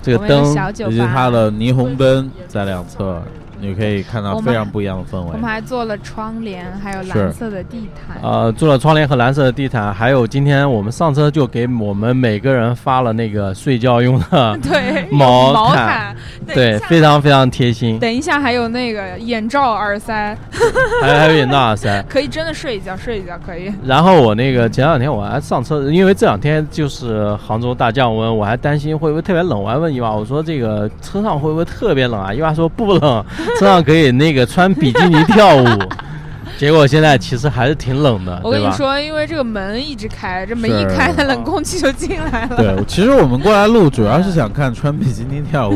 [0.02, 0.44] 这个灯，
[0.90, 1.52] 以及，它的。
[1.52, 3.22] 霓虹灯在两侧，
[3.66, 5.44] 你可以看到非常不一样的氛围我们。
[5.44, 8.18] 还做了窗帘，还有蓝色的地毯。
[8.22, 16.16] 呃，做了窗帘和蓝色的地毯，还有今天我们上车就给我们每个人发了那个睡觉用的 对，毛有 毛毯
[16.48, 20.38] 对，非常非常贴心，等一下还有那个眼罩、耳塞，
[21.02, 22.04] 还还有眼罩耳塞。
[22.08, 23.72] 可以真的睡一觉，睡一觉可以。
[23.84, 29.62] 然后我那个前两天我还上车，因为这两天就是杭州大降温，我还担心会不会特别冷。
[29.62, 32.34] 我还问伊娃，我说这个车上会不会特别冷啊？
[32.34, 33.26] 伊娃说不冷，
[33.60, 35.66] 车上可以那个穿比基尼跳舞。
[36.58, 42.56] 结果现在其实还是挺冷的，我跟你说，因为这个门一直开，这门一开，它冷空气就进来了。
[42.56, 45.76] 对，其实我们过来录主要是想看穿比基尼跳舞。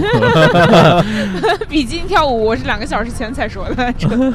[1.68, 3.94] 比基尼跳舞，我是两个小时前才说的。
[3.98, 4.34] 这个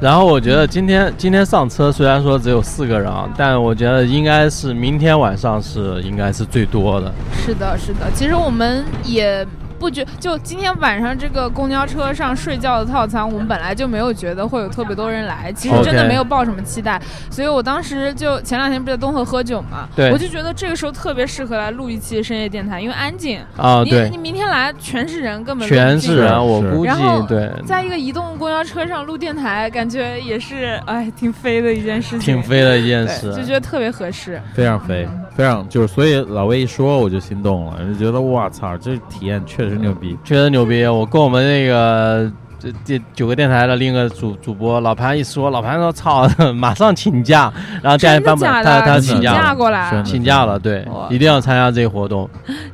[0.00, 7.14] 然后我觉得今天今天上车虽然说只有四个人啊，但我觉得应该是明天晚上是应该是最多的。
[7.46, 8.10] 是的，是的。
[8.12, 9.46] 其实我们也
[9.82, 16.98] 不觉，就今天晚上这个公交车上睡觉的套餐，我们本来就没有觉得会有特别多人来，其实真的没有抱什么期待。
[17.30, 23.38] 所以我当时就前两天不是在东河喝酒嘛，对我就觉得这个时候特别适合来录一期深夜电台，因为安静。
[23.56, 33.42] 啊，你对你，明天来全是人，根本全是人，我估计然后对，在一个移动公交车上录电台，感觉也是哎挺飞的一件事情，挺飞的一件，事就。
[33.42, 34.40] 觉得特别合适。
[34.54, 40.16] 非常飞，非常就是，所以老魏一说我就心动了，就觉得哇操，这体验确实牛逼。
[40.24, 40.84] 确实牛逼！
[40.86, 48.64] 我跟我们那个这这九个电台的另一个主主播老潘一说，老潘说：“操， 马上请假。”然后第二天版本？
[48.64, 52.28] 他他请假，过来请假了，对，一定要参加这个活动。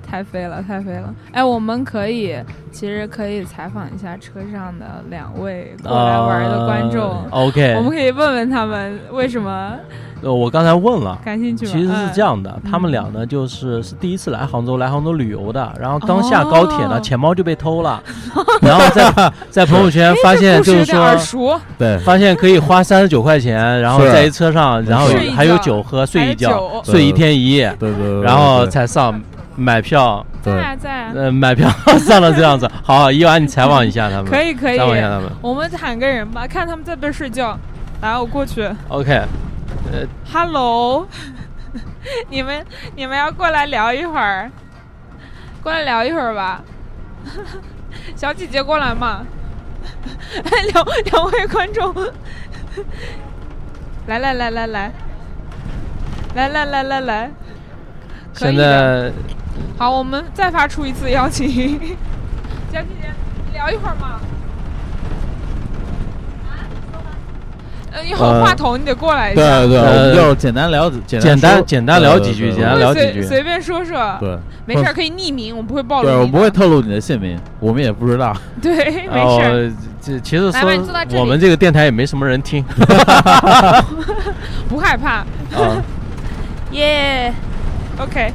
[0.08, 1.14] 太飞了，太飞了！
[1.32, 2.34] 哎，我们可以
[2.72, 7.24] 其实可以采访一下车上的两位过来玩的观众。
[7.30, 9.72] 呃 OK，我们可以问问他们为什么
[10.22, 11.18] 呃我刚才问了。
[11.24, 11.66] 感兴趣？
[11.66, 18.02] 其实是这样的，嗯他们俩呢，就是是第一次来杭州，来杭州旅游的，然后刚下高铁呢， 哦钱包就被偷了，
[18.62, 20.84] 然后在 在朋友圈发哎，现就是
[21.18, 29.20] 说，对，发现可以花三十九块钱，然后在一车上，然后还有酒喝，睡一觉，睡一天一夜，对对对，然后对才上
[29.58, 31.68] 买票，对在啊在啊，呃，买票
[31.98, 32.70] 上了这样子。
[32.84, 35.24] 好，好伊娃，你采访一下他们，可以可以采，访一下他们。
[35.42, 37.58] 我们喊个人吧，看他们在不在睡觉。
[38.00, 38.70] 来，我过去。
[38.88, 39.10] OK，
[39.92, 41.08] 呃 Hello，
[42.30, 44.48] 你们你们要过来聊一会儿，
[45.62, 46.62] 过来聊一会儿吧。
[48.14, 49.26] 小姐姐过来嘛，
[50.72, 51.92] 两两位观众，
[54.06, 54.92] 来来来来来，
[56.34, 57.30] 来来来来来，
[58.34, 58.56] 可现。
[58.56, 59.10] 在
[59.78, 61.48] 好，我们再发出一次邀请，
[62.72, 63.08] 小姐姐
[63.52, 64.20] 聊一会儿嘛。
[67.90, 69.40] 呃，一会儿呃话筒你得过来一下。
[69.40, 73.22] 对对，我呃们就简单聊，简简单简单聊几句简单聊几句。
[73.22, 78.36] 随随便说说，对，没事儿，可以匿名，我不会暴露对，我不会透露你的姓名，我们也不知道。
[78.60, 80.70] 对，没事这其实说
[81.18, 82.62] 我们这个电台也没什么人听。
[84.68, 85.24] 不害怕。
[85.56, 85.82] 啊。
[86.72, 87.32] 耶、
[87.98, 88.30] OK，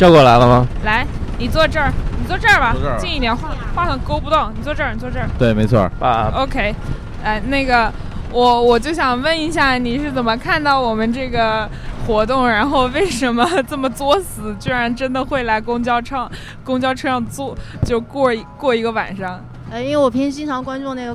[0.00, 0.66] 叫过来了吗？
[0.82, 5.28] 来，你坐这儿，你坐这儿吧坐这儿，近一点，话话筒勾不动，你坐这儿，你坐这儿。
[5.38, 5.86] 对，没错。
[5.98, 6.74] 爸，OK，
[7.22, 7.92] 哎，那个，
[8.32, 11.68] 我我就想问一下，你是怎么看到我们这个
[12.06, 12.48] 活动？
[12.48, 16.26] 然后为什么这么作死，居然真的会来公交车
[16.64, 19.38] 公交车上坐，就过一过一个晚上？
[19.70, 21.14] 呃，因为我平时经常关注那个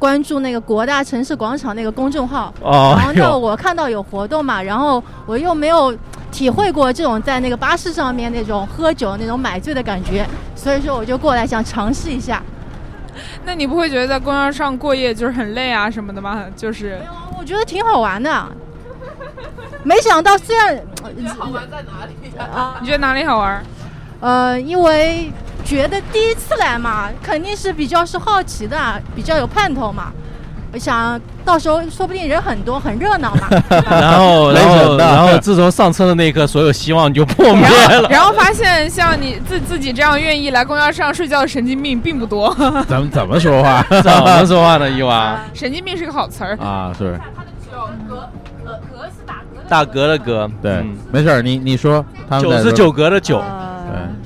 [0.00, 5.96] 关注那个国大城市广场那个公众号，哦然后呢，我看到有活动嘛，然后我又没有
[6.36, 12.42] 体会过这种在那个巴士上面那种喝酒那种买醉的感觉，所以说我就过来想尝试一下。
[13.46, 16.44] 那你不会觉得在公交上过夜就是很累啊什么的吗？
[16.54, 17.00] 就是
[17.38, 18.46] 我觉得挺好玩的，
[19.82, 20.78] 没想到虽然
[21.38, 23.64] 好玩在哪里、啊你觉得哪里好玩？
[24.20, 25.32] 呃，因为
[25.64, 30.12] 觉得第一次来嘛，肯定是比较是好奇的，比较有盼头嘛。
[30.72, 33.48] 我想到时候说不定人很多，很热闹嘛。
[33.88, 38.08] 然后然后然后自从上车的那一刻，所有希望就破灭然后了。
[38.10, 42.54] 然后发现像你自自己这样愿意来公交车上睡觉的神经病并不多。
[42.88, 45.38] 咱们怎么说话 怎么说话呢，伊娃？
[45.54, 46.56] 神经病是个好词儿。
[46.58, 46.92] 啊？
[46.98, 47.18] 是
[49.68, 52.04] 大格的格，对嗯，没事儿，你你说，
[52.40, 53.44] 九十九格的九，呃
[54.22, 54.25] 说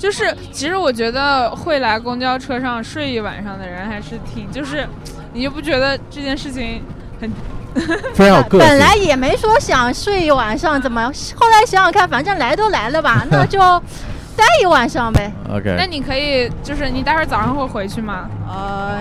[0.00, 4.88] 就是其实我觉得会来公交车上睡一晚上的人还是挺，就是
[5.34, 6.82] 你就不觉得这件事情
[7.20, 7.30] 很
[8.14, 8.66] 非常有个性。
[8.66, 11.04] 本来也没说想睡一晚上，怎么？
[11.36, 13.58] 后来想想看，反正来都来了吧，那就
[14.34, 15.30] 待一晚上呗。
[15.46, 18.26] 那 OK，那你可以，就是你待会儿早上会回去吗？
[18.48, 18.98] 呃，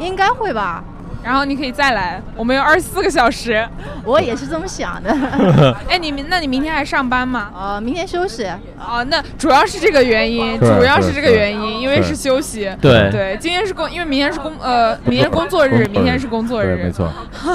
[0.00, 0.82] 应该会吧，
[1.22, 3.66] 然后你可以再来，我们有二十四个小时。
[4.04, 5.10] 我也是这么想的。
[5.88, 7.50] 哎，你明那你明天还上班吗？
[7.56, 8.46] 呃，明天休息。
[8.78, 12.70] 哦，那主要是这个原因，主要是这个原因，因为是是休息。
[12.80, 16.90] 对对，今天是工，因为明天是工，呃，明天是工作日，明天是工作对，日没。
[16.90, 17.08] 错。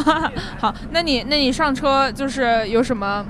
[0.60, 3.26] 好，那你那你上车就是有什么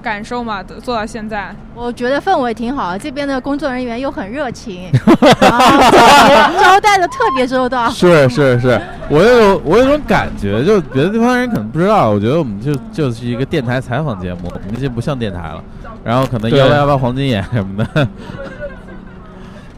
[0.00, 0.62] 感受嘛？
[0.62, 4.90] 做到现在，我觉得氛围挺好，这边的工作人员又很热情，
[5.40, 7.88] 然后招招待的特别周到。
[7.90, 15.62] 是是是，我有我有种感觉，就别的地方人可能不知道，我觉得我们就就是一个电台采访节目，我们这不像电台了。
[16.02, 18.08] 然后可能对幺八幺八黄金眼什么的，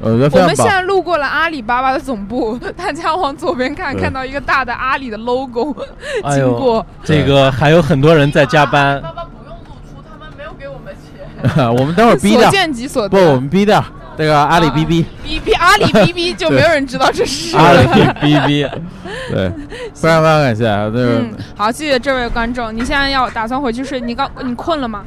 [0.01, 0.65] 我觉得我们现。
[0.65, 5.75] 在路过了阿里巴巴的总部， 大家往左边看，看到一个大的阿里的 logo
[6.31, 6.87] 经过。
[7.03, 9.11] 这个还有很多人在加班爸。
[9.11, 11.27] 爸不用露出，他们没有给我们钱。
[11.79, 13.85] 我们待会儿逼所掉，见即所不，我们逼掉
[14.17, 17.57] 这个阿里逼逼，哔哔 阿里哔哔就没有人知道这是。
[17.57, 17.79] 阿里
[18.21, 18.69] 逼逼，
[19.31, 19.51] 对，
[19.95, 22.75] 非常非常感谢嗯，好，谢谢这位观众。
[22.75, 24.01] 你现在要打算回去睡？
[24.01, 25.03] 你刚你困了吗？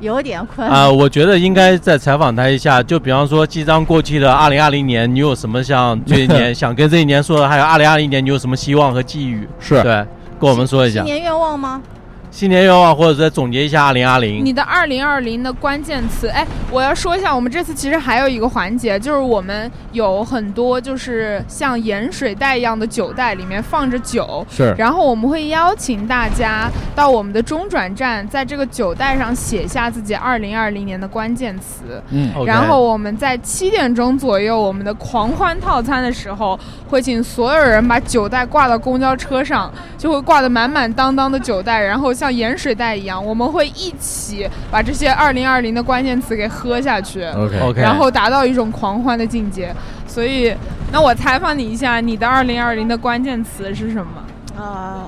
[0.00, 0.66] 有点困。
[0.66, 2.82] 啊、我觉得应该再采访他一下。
[2.82, 7.48] 就比方说，即将过去的二零二零年，你有什么像这一年 想跟这一年说的？
[7.48, 9.46] 还有二零二零年，你有什么希望和寄语？
[9.58, 10.06] 是对，
[10.38, 11.04] 跟我们说一下新。
[11.04, 11.82] 年愿望吗？
[12.30, 14.44] 新年愿望，或者再总结一下二零二零。
[14.44, 32.00] 你的二零二零的关键词，哎，我要说一下，我们这次其实还有一个环节，就是我们有很多就是像盐水袋一样的酒袋，里面放着酒，是然后我们会邀请大家到我们的中转站，在这个酒袋上写下自己二零二零年的关键词。
[32.10, 36.58] 嗯然后我们在七点钟左右，我们的狂欢套餐的时候，
[36.88, 47.24] 会请所有人把酒袋挂到公交车上，就会挂得满满当当的酒袋，然后像盐水袋一样，我们会一起把这些二零二零的关键词给喝下去。
[47.24, 49.74] OK OK，然后达到一种狂欢的境界，
[50.06, 50.54] 所以，
[50.92, 54.22] 那我采访你一下，你的二零二零的关键词是什么？
[54.58, 55.02] 呃，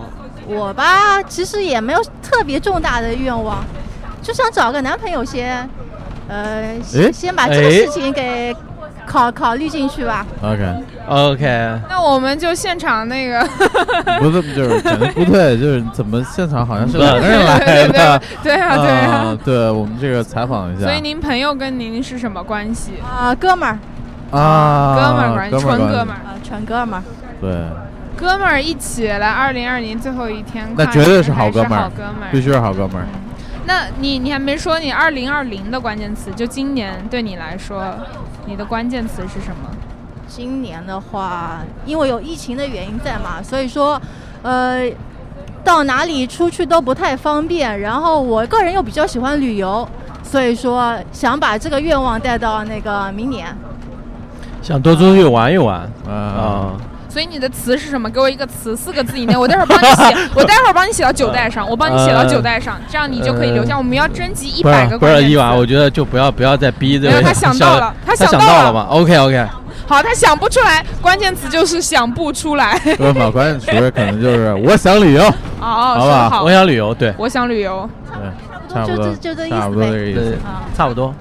[0.47, 3.63] 我吧，其实也没有特别重大的愿望，
[4.23, 5.69] 就想找个男朋友先，
[6.29, 8.57] 呃，先先把这个事情给
[9.07, 10.25] 考考虑进去吧。
[10.43, 13.45] OK，OK，那我们就现场那个，
[14.21, 18.21] 不是就是感觉不对，就是怎么现场好像是对两个人来 对对对。
[18.43, 19.11] 对啊对啊。
[19.13, 20.85] 啊，对，我们这个采访一下。
[20.85, 22.93] 所以您朋友跟您是什么关系？
[23.03, 23.79] 啊、哥们儿，
[24.39, 26.21] 啊，哥们儿关系，纯哥们儿。
[26.25, 27.03] 啊、纯哥们儿，
[27.41, 27.51] 对，
[28.17, 32.31] 哥们儿一起来，二零二零最后一天那绝对是好哥们儿好哥们儿。
[32.31, 33.07] 必须是好哥们儿。
[33.65, 37.81] 那你你还没说你二零二零的关键词，就今年对你来说，
[38.47, 39.71] 你的关键词是什么？
[40.27, 44.01] 今年的话，因为有疫情的原因在嘛，所以说，
[44.43, 44.91] 呃，
[45.63, 47.81] 到哪里出去都不太方便。
[47.81, 49.87] 然后我个人又比较喜欢旅游，
[50.23, 53.55] 所以说想把这个愿望带到那个明年。
[54.63, 56.73] 想多出去玩一玩啊，啊。
[57.13, 58.09] 所以你的词是什么？
[58.09, 63.77] 给我一个词，四个字以内，我待会儿帮你写，我待会儿帮你写到九代上，我帮你写到九代上，这样你就可以留下。
[63.77, 65.67] 我们要征集一百个关键是伊娃，我。
[65.67, 69.47] 觉得就不要不要再逼这位没有他想到了他 他想到了想到了嘛？OK OK，
[69.87, 72.79] 好，他想不出来，关键词就是想不出来。
[72.97, 73.31] 不是嘛？
[73.31, 75.23] 关键词可能就是我想旅游，
[75.61, 77.89] 哦，好吧我，想旅游，对我想旅游。
[78.11, 80.39] 对，差不多，就就这意思差不多这个意对思。，
[80.77, 81.15] 差不多。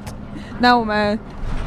[0.59, 1.17] 那我们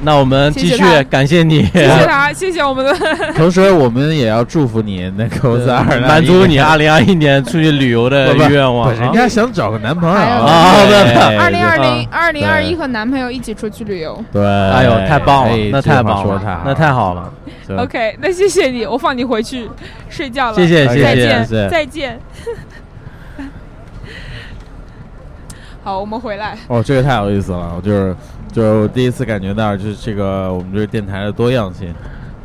[0.05, 2.95] 那我们继续谢谢，感谢你，谢谢他，谢谢我们的。
[3.35, 9.13] 同时，我们也要祝福你那个我在二满足你二零二一年出去旅游的愿望不人啊。
[9.15, 10.75] 家想找个男朋友啊
[11.39, 14.23] 二零二零、啊二零二一和男朋友一起出去旅游。
[14.33, 17.33] 对，哎呦，太棒了哎，那太棒了太，那太好了
[17.79, 19.69] ，OK，那谢谢你，我放你回去
[20.09, 20.55] 睡觉了。
[20.55, 22.21] 谢谢谢谢再见，谢谢再见。
[25.83, 26.57] 好，我们回来。
[26.69, 28.17] 哦，这个太有意思了，就是
[28.55, 31.93] 就是我第一次感觉到，就是这个我们这个电台的多样性。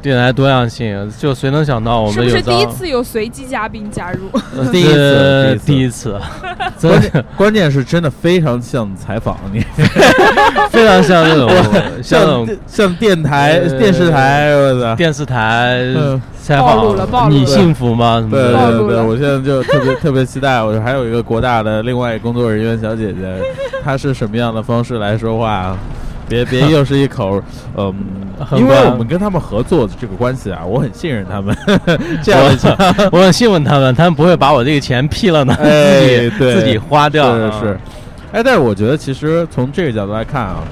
[0.02, 4.30] 电台多样性，就谁能想到我是不是们有朝第一次有随机嘉宾加入？
[4.58, 6.18] 呃第一次第一次，
[6.82, 9.60] 关键关键是真的非常像采访你，
[10.72, 11.50] 非常像那种
[12.02, 14.96] 像像像电台、呃电视台，我操！
[14.96, 18.20] 电视台嗯采暴露了暴访，露了你幸福吗？
[18.20, 23.20] 什么对的对对，我现在就特别 特别期待，我还有一个国大的另外一个工作人员小姐姐，
[23.84, 25.78] 她是什么样的方式来说话？
[26.30, 27.42] 别别 又是一口，
[27.76, 27.94] 嗯，
[28.56, 31.56] 因为我们跟他们合作的这个关系啊，我很信任他们，
[32.24, 37.36] 这样的我我很信任他们，他们不会把我这个钱劈了呢， 自哎己对自己花掉。
[37.36, 37.80] 是是，
[38.32, 40.64] 哎，但是我觉得其实从这个角度来看啊，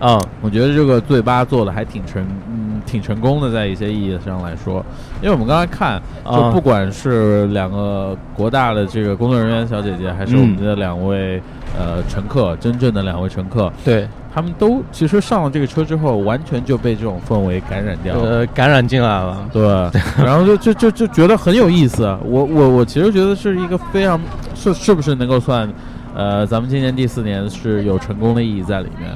[0.00, 2.45] 嗯，我觉得这个醉吧做的还挺成，嗯，
[2.86, 4.84] 挺成功的，在一些意义上来说，
[5.20, 11.42] 因为我们刚才看，就啊不管是两个国大的这个工作人员小姐姐，还是我们的两位、
[11.76, 18.22] 呃乘客，真正的两位乘客，对，他们都其实上了这个车之后，完全就被这种氛围感染掉了。
[18.22, 19.48] 呃，感染进来了。
[19.52, 19.62] 对，
[20.24, 22.04] 然后就就就就觉得很有意思。
[22.24, 24.20] 我我我其实觉得是一个非常
[24.54, 25.68] 是是不是能够算，
[26.14, 29.10] 呃，咱们今年第四年是有成功的意义在里面。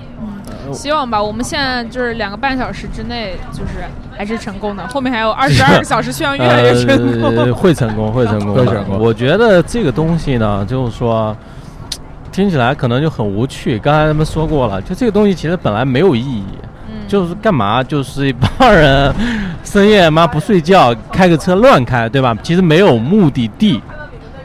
[0.73, 3.85] 希望吧，我们现在就是两个半小时之内，就是
[4.17, 4.87] 还是成功的。
[4.89, 7.37] 后面还有 二十二个小时，希望越来越成功。
[7.37, 11.37] 呃， 会成功，会成功，会成功我觉得这个东西呢，就是说，
[12.33, 13.79] 听起来可能就很无趣。
[13.79, 16.45] 刚才他们说过了，就这个东西其实本来没有意义，
[16.89, 17.83] 嗯，就是干嘛？
[17.83, 19.15] 就是一帮人
[19.65, 22.37] 深夜妈不睡觉，开个车乱开，对吧？
[22.43, 23.81] 其实没有目的地。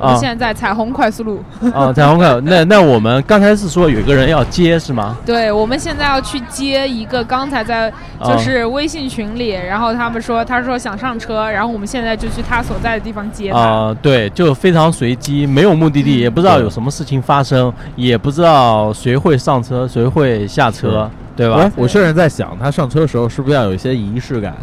[0.05, 1.43] 我们现在在彩虹快速路。
[1.73, 5.17] 啊，彩虹快， 那那我们刚才是说有一个人要接是吗？
[5.25, 7.89] 对，我们现在要去接一个，刚才在
[8.19, 13.59] 啊就是微信群里，然后他们说，他说想上车，然后我们现在就去他所在的地方接他。
[13.59, 24.55] 啊、对，就非常随机，没有目的地，也不知道有什么事情发生，也不知道谁会上车，谁会下车，对吧哎？，我甚至在想，他上车的时候是不是要有一些仪式感？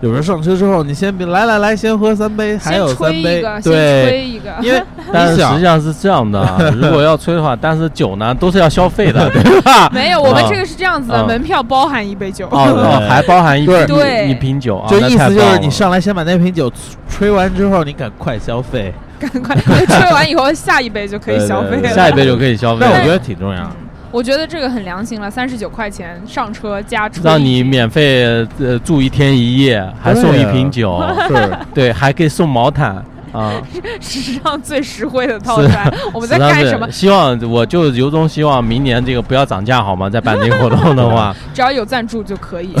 [0.00, 4.82] 有人上车之后，你先别来来来，先喝三杯，还有三杯对，吹一个， 因为
[5.12, 9.90] 但是实际上是这样的，啊 如果要吹的话，但是酒呢都是要消费的，对吧？
[9.92, 12.46] 没有，我们啊这个是这样子的，啊门票包含一杯酒。
[12.46, 16.72] 哦哦，还包含一对一瓶酒啊，就意思就是你上来先把那瓶酒
[17.08, 18.92] 吹完之后，你赶快消费。
[19.18, 21.88] 赶快吹完以后，下一杯就可以消费了。
[21.90, 23.70] 下一杯就可以消费了，但我觉得挺重要。
[24.12, 32.96] 我觉得这个很良心了，三十九块钱上车加车让你免费呃住一天一夜，还送一瓶酒，对， 对，还可以送毛毯
[33.32, 33.52] 啊。
[34.00, 35.92] 史上最实惠的套餐。
[36.12, 36.90] 我们在实际上是干什么？
[36.90, 40.10] 希望我就由衷希望明年这个不要涨价好吗？
[40.10, 42.74] 在办这个活动的话， 只要有赞助就可以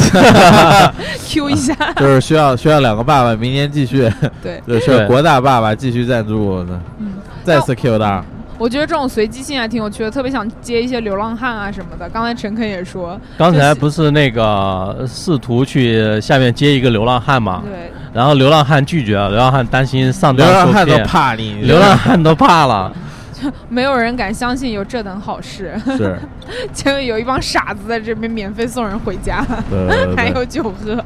[1.26, 1.74] Q 一下。
[1.96, 4.10] 就是需要需要两个爸爸，明年继续，
[4.42, 7.12] 对，就是国大爸爸继续赞助呢，嗯，
[7.44, 8.24] 再次 Q 大。
[8.60, 12.06] 我觉得这种随机性还挺有趣的，特别想接一些流浪汉啊什么的。
[12.10, 22.92] 刚才陈肯也说，刚才不是那个试图去下面接一个流浪汉嘛，对，然后流浪汉拒绝了，流浪汉担心上流当浪汉都，怕你，流浪汉都怕了。
[23.70, 26.18] 没有人敢相信有这等好事，是，
[26.74, 31.02] 结果有一帮傻子在这边免费送人回家，对对 还有酒喝。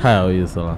[0.00, 0.74] 太有意思了。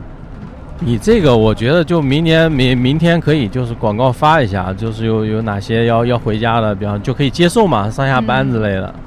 [0.85, 8.87] 你这个我觉得就明年明明天可以就是广告发一下，就是有有哪些要要回家的，比方就可以接受嘛，上下班之类的。
[8.89, 9.03] 嗯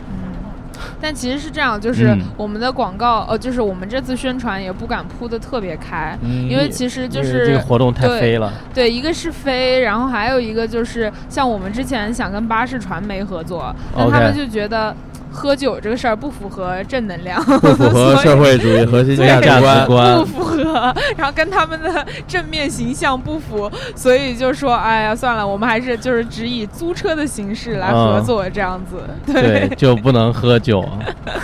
[1.01, 2.21] 但其实是这样，就是嗯。
[2.37, 14.95] 我们的广告，呃，就是我们这次宣传也不敢铺的特别开，嗯因为其实就是这个活动太对飞了，对，一个是飞，然后还有一个就是像我们之前想跟巴士传媒合作，但他们就觉得
[15.35, 19.85] 喝酒这个事儿不符合正能量， 不符合社会主义核心价价值值观。
[19.87, 29.03] 观 不符合，然后跟他们的正面形象不符，所以就说，哎呀，算了，我们还是就是只以租车的形式来合作这样子。
[29.25, 30.87] 对，就不能喝酒。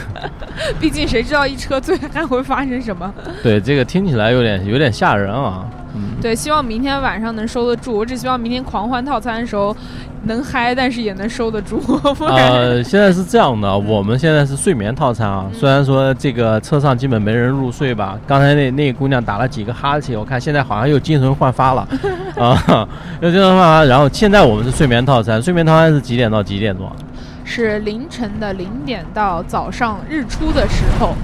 [0.79, 3.13] 毕竟谁知道一车醉还会发生什么？
[3.43, 5.65] 对，这个听起来有点有点吓人啊。
[5.95, 7.97] 嗯，对，希望明天晚上能收得住。
[7.97, 9.75] 我只希望明天狂欢套餐的时候
[10.23, 11.81] 能嗨，但是也能收得住。
[12.27, 15.45] 呃，现在是这样的，我们现在是睡眠套餐啊。
[15.53, 21.87] 虽然说这个车上基本没人入睡吧，刚才那那姑娘打了几个哈欠，我看现在好像又精神焕发了
[22.37, 22.87] 啊，
[23.21, 23.83] 又精神焕发。
[23.83, 26.95] 然后现在我们是睡眠套餐，睡眠套餐是几点到几点钟啊？
[27.43, 31.15] 是凌晨的零点到早上日出的时候。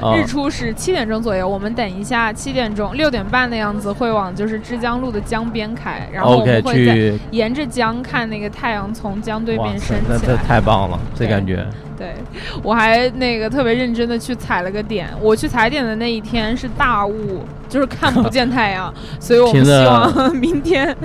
[0.00, 10.36] 啊日出是七点钟左右，我们等一下七点钟六点半的样子会往就是枝江路的江边开，然后我们会在去，沿着江看那个太阳从江对哇面升起来。
[10.36, 11.66] 太棒了，这感觉。
[11.96, 12.14] 对，
[12.62, 15.08] 我还那个特别认真的去踩了个点。
[15.20, 20.96] 我去踩点的那一天是大雾，就是看不见太阳， 所以我们希望 明天，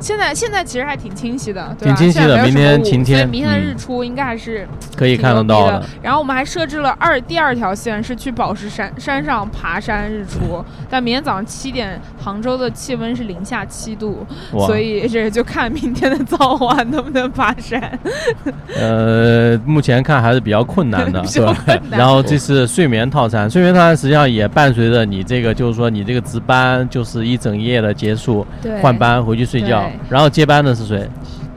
[0.00, 1.94] 现在现在其实还挺清晰的，对吧？
[1.94, 5.84] 挺清晰的明天晴天所以明天的嗯日出应该还是 可以看得到的。
[6.02, 17.98] 然后我们还设置了二第二条线是去宝石山山上爬山日出，但明天早上七点，杭州的气温是零下七度，所以这就看明天的早晚能不能爬山。
[18.76, 31.08] 呃，目前看还是比较困难的， 比较困难然后这是睡眠套餐，睡眠套餐实际上也伴随着你这个，就是说你这个值班就是一整夜的结束，对换班回去睡觉，然后接班的是谁？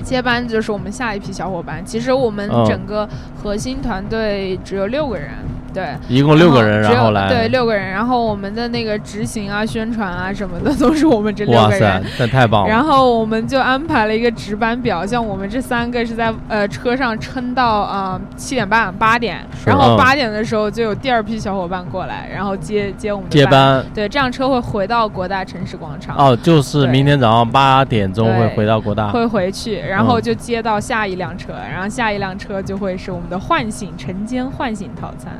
[0.04, 1.86] 接班就是我们下一批小伙伴。
[1.86, 5.30] 其实我们嗯整个核心团队只有六个人，
[5.74, 12.70] 对，一共六个人，然后来，对六个人，然后我们的那个执行啊、宣传啊什么的都是我们这六哇塞个人。，那太棒了。
[12.70, 20.02] 然后我们就安排了一个值班表，像我们这三个是在呃车上撑到啊七点半八点，然后嗯。
[20.02, 23.86] 八点的时候就有第二批小伙伴过来，然后接接我们的接班。
[23.94, 26.18] 对，这辆车会回到国大城市广场。
[26.18, 29.10] 哦，就是明天早上八点钟会回到国大。
[29.10, 35.34] 会回去，然后嗯就接到下一辆车，然后下一辆车就会是我们的唤醒晨间唤醒套餐，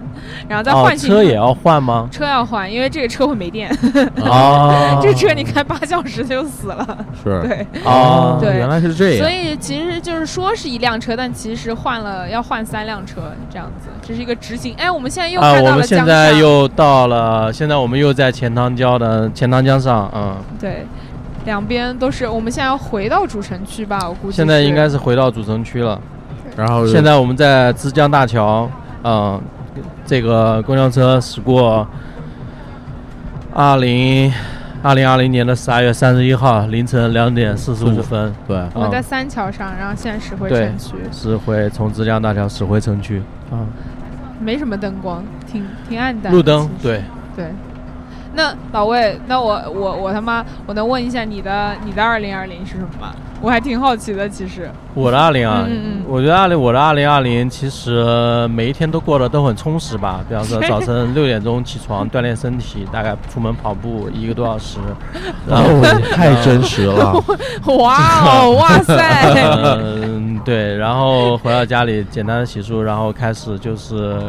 [0.48, 2.08] 然后在哦，唤醒、车也要换吗？
[2.12, 3.70] 车要换，因为这个车会没电，
[4.22, 6.98] 哦这车你开八小时就死了。
[7.24, 14.74] 是对，哦对，原来是这样所以其实就是说是一辆车，但其实换了要换三辆车这样子，这是一个执行。
[14.78, 20.86] 哎，我们现在又啊，看到了我们现江上，在又到了，现在我们又在钱塘江的钱塘江上，嗯，对，
[21.46, 22.28] 两边都是。
[22.28, 24.00] 我们现在要回到主城区吧？
[24.08, 26.00] 我估计现在应该是回到主城区了。
[26.58, 28.70] 然后现在我们在枝江大桥，
[29.04, 29.42] 嗯，
[30.06, 31.88] 这个公交车驶过
[33.54, 34.34] 二零
[34.84, 43.64] 二零二零年的十二月三十一号凌晨两点四十五分，对，嗯我们在三桥上，然后现在驶回城区，驶回从浙江大桥驶回城区，啊，
[44.40, 46.38] 没什么灯光，挺挺暗淡的。
[46.38, 47.04] 路灯对。
[47.36, 47.46] 对。
[48.34, 53.14] 那老魏，那我我我他妈，我能问一下你的你的二零二零是什么吗？
[53.42, 54.70] 我还挺好奇的，其实。
[54.94, 60.20] 我的二零二嗯嗯嗯，我觉得二零我的二零二零其实每一天都过得都很充实吧。
[60.28, 64.78] 比方说 早晨六点钟起床锻炼身体，大概出门跑步一个多小时，
[65.48, 67.14] 然后 哦太真实了，
[67.78, 69.34] 哇哦，哇塞！
[69.82, 74.20] 嗯，对，然后回到家里简单的洗漱，然后开始就是。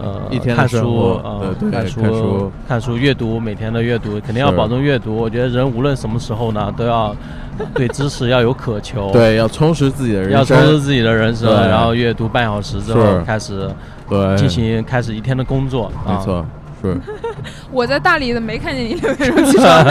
[0.00, 5.16] 呃，一天看书，呃，看书，看书，阅读，每天的阅读，肯定要保证阅读。
[5.16, 7.14] 我觉得人无论什么时候呢，都要
[7.74, 13.68] 对知识要有渴求，对，要充实自己的人生，要充实自己的人生，然后阅读半小时之后开始
[14.08, 16.46] 对进行开始一天的工作，啊没错，
[16.80, 16.96] 是，
[17.72, 19.84] 我在大理的没看见你六点钟起床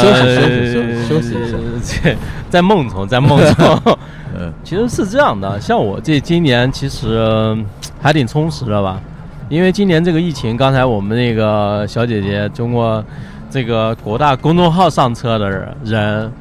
[0.00, 2.16] 休息休息休息休息
[2.48, 3.98] 在梦中，在梦中。
[4.38, 7.64] 嗯，其实是这样的，像我这今年其实嗯
[8.02, 9.00] 还挺充实的吧，
[9.48, 13.04] 因为今年这个疫情，刚才我们那个小姐姐通过
[13.48, 15.48] 这个国大公众号上车的
[15.84, 16.32] 人，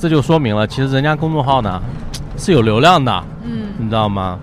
[0.00, 1.80] 这就说明了，其实人家公众号呢
[2.38, 4.38] 是有流量的，嗯，你知道吗？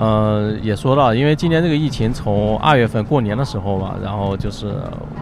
[0.00, 4.72] 呃，也说到，因为今年这个疫情从二月份过年的时候吧，然后就是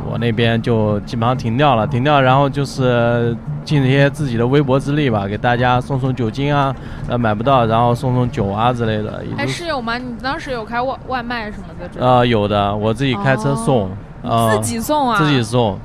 [0.08, 6.72] 我那边就基本上停掉了，停掉，然后就是尽一些自己的微薄之力吧，给大家送送酒精啊，
[7.08, 9.24] 呃买不到，然后送送酒啊之类的。
[9.24, 9.98] 也哎，就是有吗？
[9.98, 12.06] 你当时有开外外卖什么的？
[12.06, 13.90] 呃有的，我自己开车送，
[14.22, 15.18] 呃自己送啊？
[15.18, 15.76] 自己送，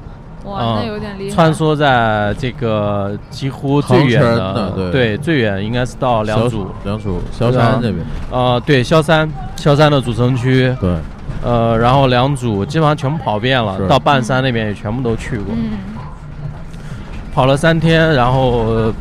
[0.44, 1.36] 哇，嗯那有点厉害。
[1.36, 4.91] 穿梭在这个几乎最远的对。
[4.91, 10.96] 对，最远应该是到良渚，良渚萧山这边，呃，对，萧山，萧山的主城区，对，
[11.44, 15.80] 呃，然后良渚基本上全部跑遍了，到半山那边也全部都去过，嗯，
[17.34, 18.94] 跑了三天，然后呃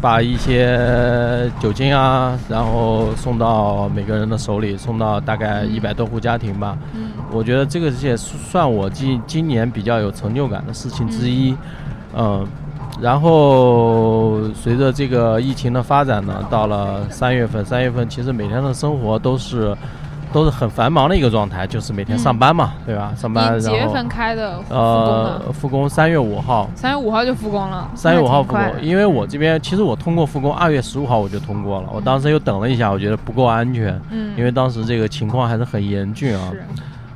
[0.00, 6.78] 把一些酒精啊，然后送到每个人的手里，送到大概一百多户家庭吧。
[6.94, 11.56] 嗯，我觉得这个也算我今今年比较有成就感的事情之一，
[12.16, 12.46] 嗯。
[13.00, 19.74] 然后随着这个疫情的发展呢，到了三月份，三月份其实每天的生活都是
[20.34, 23.14] 都是很繁忙的一个状态，就是每天上班嘛，对吧？
[23.16, 27.90] 上班，你几月份开的呃？，复工三月五号，三月五号就复工了。
[27.94, 31.88] 三月五号复工因为我这边其实我通过复工，二月十五号我就通过了。
[31.94, 36.50] 我当时又等了一下，我觉得不够安全，嗯，因为当时这个情况还是很严峻啊。
[36.52, 36.62] 是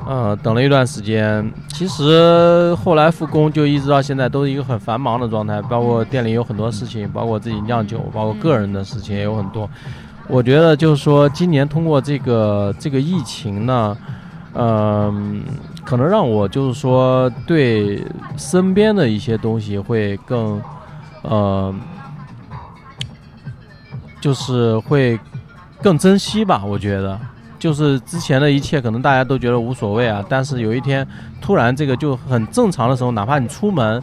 [0.07, 9.69] 呃，等了一段时间，其实后来复工就一直到现在都是一个很繁忙的状态，包括店里有很多事情，包括自己酿酒，包括个人的事情也有很多。
[10.29, 13.97] 我觉得就是说，今年通过这个这个疫情呢，
[14.55, 15.43] 嗯、
[15.85, 18.03] 可能让我就是说对
[18.37, 20.61] 身边的一些东西会更，
[21.23, 21.75] 呃，
[24.21, 25.19] 就是会
[25.83, 26.63] 更珍惜吧。
[26.65, 27.19] 我觉得，
[27.65, 31.07] 就是之前的一切可能大家都觉得无所谓啊，但是有一天
[31.41, 34.03] 突然这个就很正常的时候，哪怕你出门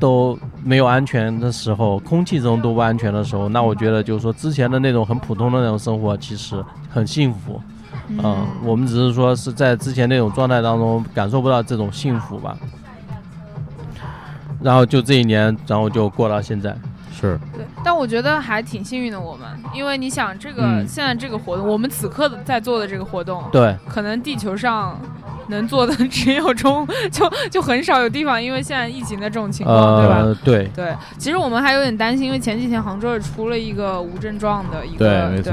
[0.00, 7.60] 都没有安全的时候，空气中都不安全的时候，那我觉得就是说之前的那种很普通的那种生活其实很幸福。
[8.08, 12.56] 嗯，我们只是说是在之前那种状态当中感受不到这种幸福吧。
[14.62, 16.74] 然后就这一年，然后就过到现在。
[17.18, 25.00] 是对，但我觉得还挺幸运的，我们，因为你想，这个、嗯现在这个活动，我们此刻在做的这个活动，对，可能地球上
[25.48, 30.16] 能做的 只有中，就就很少有地方，因为现在疫情的这种情况，对吧？
[30.22, 35.52] 呃，对，对，其实我们还有点担心，因为前几天杭州也出了一个无症状的一个，对没错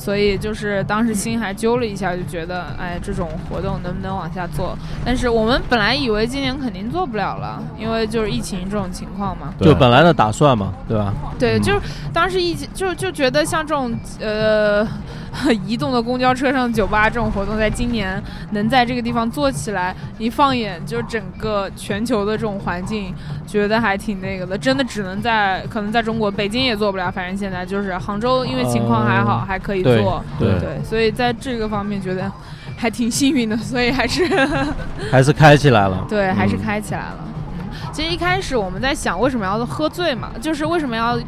[0.00, 4.74] 所以就是当时心还揪了一下，就觉得哎，这种活动能不能往下做？
[5.04, 9.52] 但是我们本来以为今年肯定做不了了，因为就是疫情这种情况嘛。
[9.58, 11.12] 对就本来的打算嘛，对吧？
[11.38, 11.80] 对，嗯就是
[12.14, 14.88] 当时疫情就就觉得像这种呃
[15.66, 23.14] 移动的公交车上酒吧这种活动，在今年能在这个地方做起来，一放眼就整个全球的这种环境，
[23.46, 24.58] 觉得还挺那个的。
[24.58, 30.22] 真的只能在可能在中国，北京也做不了，反正现在就是杭州，因为情况还好，呃还可以做。
[30.38, 32.30] 对对，所以在这个方面觉得
[32.76, 34.26] 还挺幸运的，所以还是
[35.10, 36.04] 还是开起来了。
[36.08, 37.18] 对，还是嗯开起来了。
[37.58, 41.18] 嗯，其实一开始我们在想为什么要喝醉嘛，就是为什么要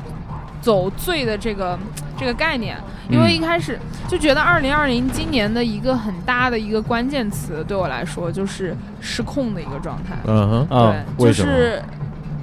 [0.61, 1.79] 走醉的这个
[2.23, 2.77] 这个概念，
[3.11, 10.17] 因为嗯一开始就觉得二零二零今年的一个很大的一个关键词，对我来说就是失控的一个状态。
[10.25, 11.83] 嗯哼，嗯，对，为什么就是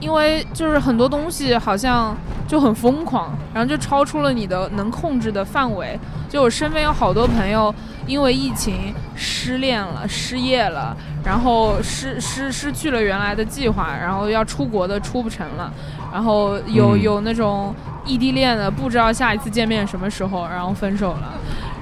[0.01, 2.15] 因为就是很多东西好像
[2.45, 5.97] 就很疯狂，然后就超出了你的能控制的范围。
[6.27, 7.73] 就我身边有好多朋友
[8.05, 15.73] 因为疫情失恋了、失业了，然后失失失去了原来的计划，然后要出国的出不成了，
[16.11, 17.73] 然后有、嗯有那种
[18.05, 21.33] 异地恋的，不知道下一次见面什么时候，然后分手了。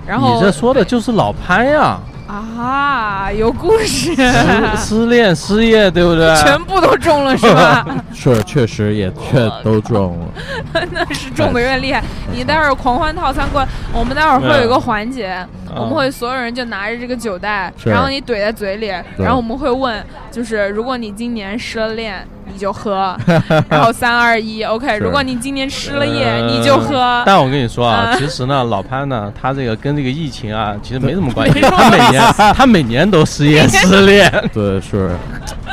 [0.06, 6.34] 然后你这说的就是老潘呀，啊，有故事，失失恋、失业，对不对？
[6.38, 7.86] 全部都中了是吧？
[8.14, 12.02] 是确实也确都中了， 那是中的有点厉害。
[12.32, 18.88] 你待会儿狂欢套餐过来，我们待会儿会有一个环节，我们会所有人就拿着这个酒袋，然后你怼在嘴里，
[19.18, 23.16] 然后我们会问，就是如果你今年失了恋，你就喝，
[23.70, 24.98] 然后三二一，OK。
[24.98, 27.22] 如果你今年失了业，呃你就喝。
[27.26, 28.18] 但我跟你说啊，嗯。
[28.18, 31.60] 其实呢，老潘呢，他这个跟这个疫情啊，其实没什么关系。
[31.70, 32.24] 他每年
[32.56, 35.12] 他每年都失业失恋， 对是，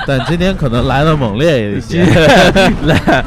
[0.07, 2.05] 但今天可能来的猛烈一些，
[2.82, 3.24] 来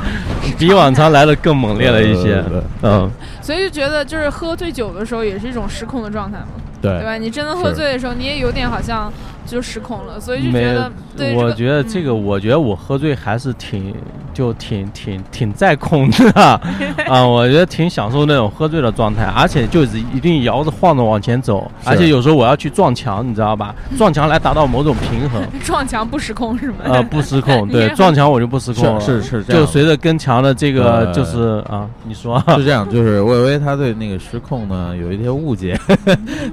[0.58, 2.44] 比往常来的更猛烈了一些。
[2.82, 3.10] 嗯，
[3.48, 6.48] 所以就觉得，就是喝醉酒的时候也是一种失控的状态嘛，
[6.82, 6.92] 对。
[6.98, 7.18] 对，吧？
[7.18, 9.10] 你真的喝醉的时候，你也有点好像
[9.48, 11.36] 就失控了，所以就没觉得对。
[11.36, 13.96] 我觉得这个，嗯我觉得我喝醉还是挺
[14.34, 16.42] 就挺挺挺在控制的
[17.08, 23.74] 啊， 我觉得挺享受那种喝醉的状态，而且就是一定摇着晃着往前走，而且有时候我要去撞墙，你知道吧？
[23.98, 25.42] 撞墙来达到某种平衡。
[25.64, 26.78] 撞墙不失控是吗？
[26.84, 35.80] 呃，不失控，对，撞墙我就不失控了，是是是这样就随着跟墙的这个就是啊，你说，是这样，就是魏巍他对那个失控呢有一些误解，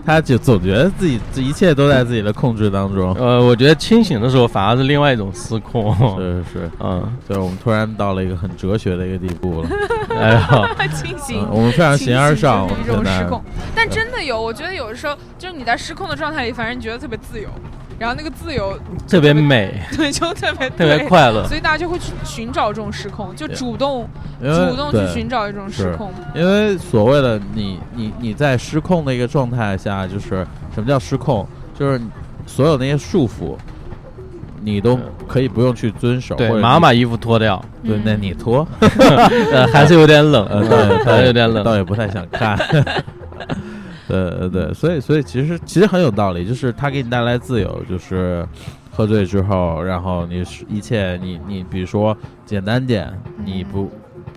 [0.07, 2.84] 他就总觉得自己这一切都在自己的控制当中。
[3.18, 6.61] 呃，我觉得清醒的时候反而是另外一种失控，是是。
[6.61, 9.68] 是，嗯，就是我们突然到了一个很哲学的一个地步了。
[10.11, 13.18] 哎呀， 清醒嗯，我们非常形而上，我们现在。
[13.20, 13.43] 种失控。
[13.74, 17.49] 但真的有，我觉得有的时候就是你在失控的状态里，反正你觉得特别自由，
[17.99, 18.78] 然后那个自由
[19.09, 24.09] 特别美， 对就特别特别快乐，所以大家就会去寻找这种失控，就主动
[24.41, 26.12] 主动去寻找一种失控。
[26.35, 31.47] 因为所谓的你你你在失控的一个状态下，就是什么叫失控？
[31.76, 32.01] 就是
[32.47, 33.57] 所有那些束缚，
[34.62, 36.34] 你都可以不用去遵守。
[36.36, 38.66] 对马上把衣服脱掉，对，那你脱，
[39.53, 42.57] 呃， 还是有点冷，呃，倒也 还是有点冷，倒也不太想看。
[44.07, 48.47] 对对对，所以所以其实其实很有道理，就是它给你带来自由，就是
[48.90, 53.11] 喝醉之后，然后你是一切你你比如说简单点，
[53.45, 53.90] 你不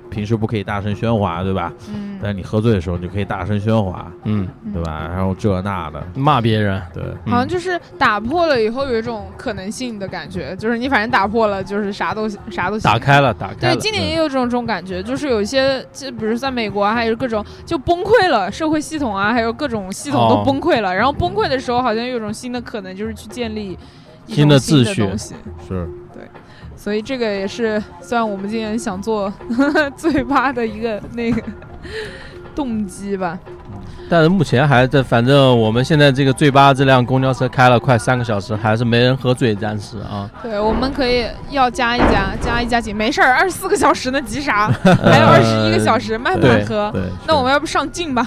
[0.10, 1.72] 平时不可以大声喧哗，对吧？
[1.94, 5.10] 嗯但是你喝醉的时候，你就可以大声喧哗，嗯，对吧？
[5.14, 7.32] 然后这那的，骂别人，对，嗯。
[7.32, 20.44] 好像就是打破了以后有一种可能性的感觉，就是你反正打破了，就是啥都啥都打开了，打开对，今年也有这种这种感觉，就是有一些，就比如在美国啊，还有各种就崩溃了，社会系统啊，还有各种系统都哦。
[20.46, 20.94] 崩溃了。
[20.94, 23.78] 然后崩溃的时候，好像有一种新的可能，就是去建立
[24.26, 25.36] 一新的种新秩序东西。
[25.68, 25.88] 是。
[26.76, 29.34] 所以这个也是，虽然我们今年想做
[29.98, 31.42] 最吧的一个那个
[32.56, 33.40] 动机吧。
[34.10, 40.30] 但是目前还在，反正我们现在这个醉吧这辆公交车开了快三个小时，还是没人喝醉，暂时啊。
[40.42, 44.72] 对，我们可以要加一加，加一加紧，没事儿， 二十四个小时呢，急啥？
[44.82, 46.90] 还有二十一个小时，慢慢喝。
[46.94, 47.02] 对。
[47.28, 48.26] 那我们要不上镜吧？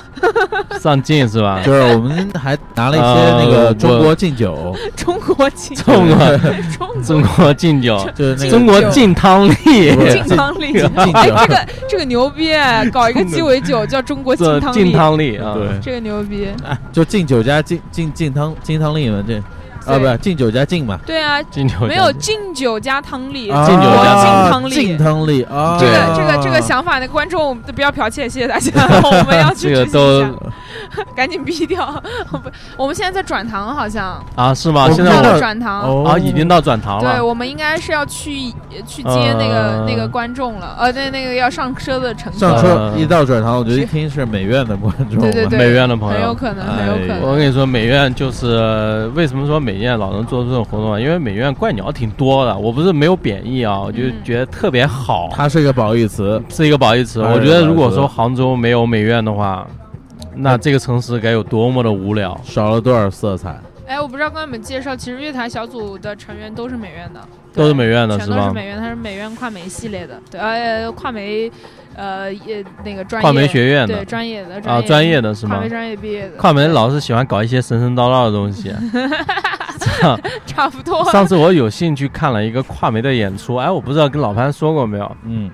[0.79, 1.61] 上镜是吧？
[1.65, 6.39] 就是我们还拿了一些呃那个 中国敬酒，中国敬，中国
[6.77, 10.73] 中中国敬酒，就是那个中国敬汤力，敬汤力。
[10.75, 12.51] 敬哎，酒这，个这个牛逼，
[12.93, 15.50] 搞一个鸡尾酒叫中国敬汤力啊。
[15.55, 16.49] 对，这个牛逼。
[16.65, 19.43] 哎，就敬酒加敬敬敬汤敬汤令嘛，这
[19.87, 28.71] 啊，不是敬酒加敬嘛，对啊，敬酒没有敬酒加汤力，啊敬酒加敬汤汤力，敬汤力啊，这个这个这个想法，那观众都不要剽窃，谢谢大家，
[29.03, 32.03] 我们要去这个执行一下都 赶紧逼掉。
[32.31, 32.39] 不，
[32.77, 34.23] 我们现在在转塘，好像。
[34.35, 34.89] 啊是吗？
[34.91, 35.83] 现在转塘。
[35.83, 36.05] 哦。
[36.07, 37.13] 啊已经到转塘了。
[37.15, 38.51] 对，我们应该是要去
[38.87, 39.87] 去接那个、呃。
[39.87, 42.39] 那个观众了，呃，那那个要上车的乘客。
[42.39, 42.95] 上车呃。
[42.97, 46.19] 一到转塘，我觉得一听是美院的观众，对对对，美院的朋友。
[46.19, 47.19] 很有可能，很有可哎。
[47.19, 47.23] 能。
[47.23, 51.01] 我跟你说，美院就是为什么说美院老能做出这种活动啊？
[51.01, 52.57] 因为美院怪鸟挺多的。
[52.57, 57.23] 我不是没有贬义啊，我就嗯觉得特别好，它是一个褒义词，是一个褒义词。
[57.23, 59.67] 哎我觉得如果说杭州没有美院的话，
[60.35, 62.39] 那这个城市该有多么的无聊。
[62.45, 63.59] 少了多少色彩？
[63.87, 67.21] 哎，我不知道跟你们介绍，其实乐坛小组的成员都是美院的，
[67.53, 68.37] 都是美院的全是吗？
[68.37, 71.51] 都是美院，它是美院跨媒系列的，对，呃，跨媒，
[71.95, 75.69] 呃，也那个专业跨媒学院对的专业的啊，专业的是吗跨媒？
[75.69, 78.73] 专业毕业的，跨媒老是喜欢搞一些神神叨叨的东西。
[80.47, 81.05] 差不多。
[81.11, 85.17] 上次我有幸去看了一个跨媒的演出，哎，我不知道跟老潘说过没有？
[85.25, 85.51] 嗯，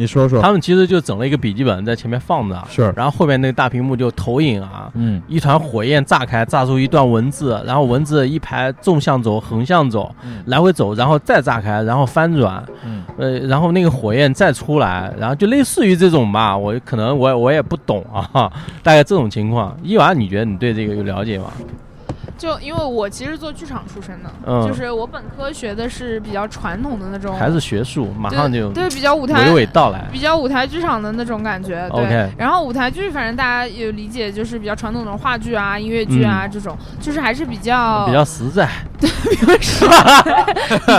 [0.00, 5.20] 你说说，他们其实就整了一个笔记本在前面放着，是，然后后面那个大屏幕就投影啊，嗯。
[5.28, 10.42] 一团火焰炸开，炸出一段文字，然后文字一排纵向走、横向走，嗯。
[10.46, 13.02] 来回走，然后再炸开，然后翻转，嗯。
[13.18, 18.50] 呃，然后那个火焰再出来，然后就类似于这种吧，我可能我我也不懂啊，
[18.82, 19.76] 大概这种情况。
[19.82, 21.52] 伊娃，你觉得你对这个有了解吗？
[22.40, 30.06] 就因为我其实做剧场出身的，嗯就是我本科学的是比较传统的那种，还是学术，马上就对比较舞台娓娓道来。
[30.10, 32.02] 比较舞台剧场的那种感觉，对。
[32.02, 38.66] OK 然后舞台剧，反正大家有理解，就是比较传统的话剧啊、音乐剧啊、这种，就是还是比较嗯比较实在，
[38.98, 39.06] 比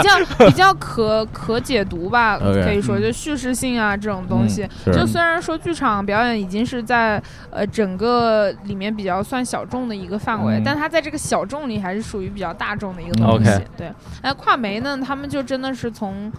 [0.02, 4.62] 较比较可可解读吧可以说嗯就叙事性啊这种东西。
[4.86, 7.20] 嗯就虽然说剧场表演已经是在
[7.50, 13.50] 呃整个里面比较算小众的一个范围，嗯但它在这个小众里还是属于比较大众的一个东西。
[13.74, 16.30] 对，哎，跨媒呢，他们就真的是从。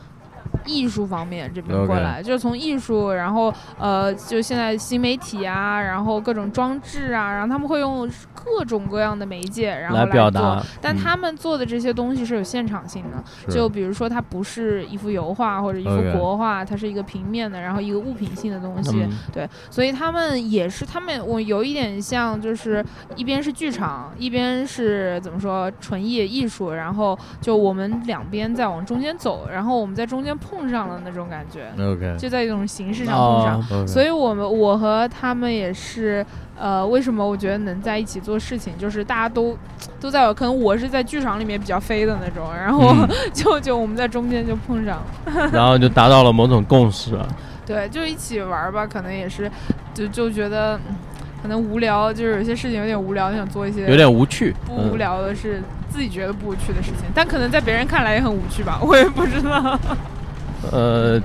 [0.66, 10.64] 艺术方面这边过来就是从艺术，然后呃，就现在新媒体啊，然后各种装置啊，然后他们会用各种各样的媒介，然后来表做达。
[10.82, 19.01] 但嗯他们做的这些东西是有现场性的，是就比如说它不是一幅油画或者一幅国画，它是一个平面的，然后一个物品性的东西。
[19.01, 22.84] 嗯对，所以他们也是他们，我有一点像，就是
[23.16, 33.88] 一边是剧场，一边是怎么说纯艺艺术，然后就我们两边在往中间走，然后我们在中间碰上了那种感觉，OK，就在一种形式上碰上。
[33.88, 36.26] 所以我们我和他们也是，
[36.60, 39.58] 呃，为什么我觉得能在一起做事情，就是大家都
[40.00, 47.18] 都在，可能我是在剧场里面比较飞的那种，然后嗯 就就我们在中间就碰上了，然后就达到了某种共识。
[47.66, 49.50] 对，就一起玩吧，可能也是，
[49.94, 50.78] 就就觉得。
[50.78, 50.96] 嗯
[51.44, 54.56] 可能无聊，就是有些事情有点无聊，想做一些有点无趣。
[54.66, 59.78] 不无嗯，聊的是自己觉得不无趣的事情，但可能在别人看来也很无趣吧，我也不知道。
[60.72, 61.22] 呃，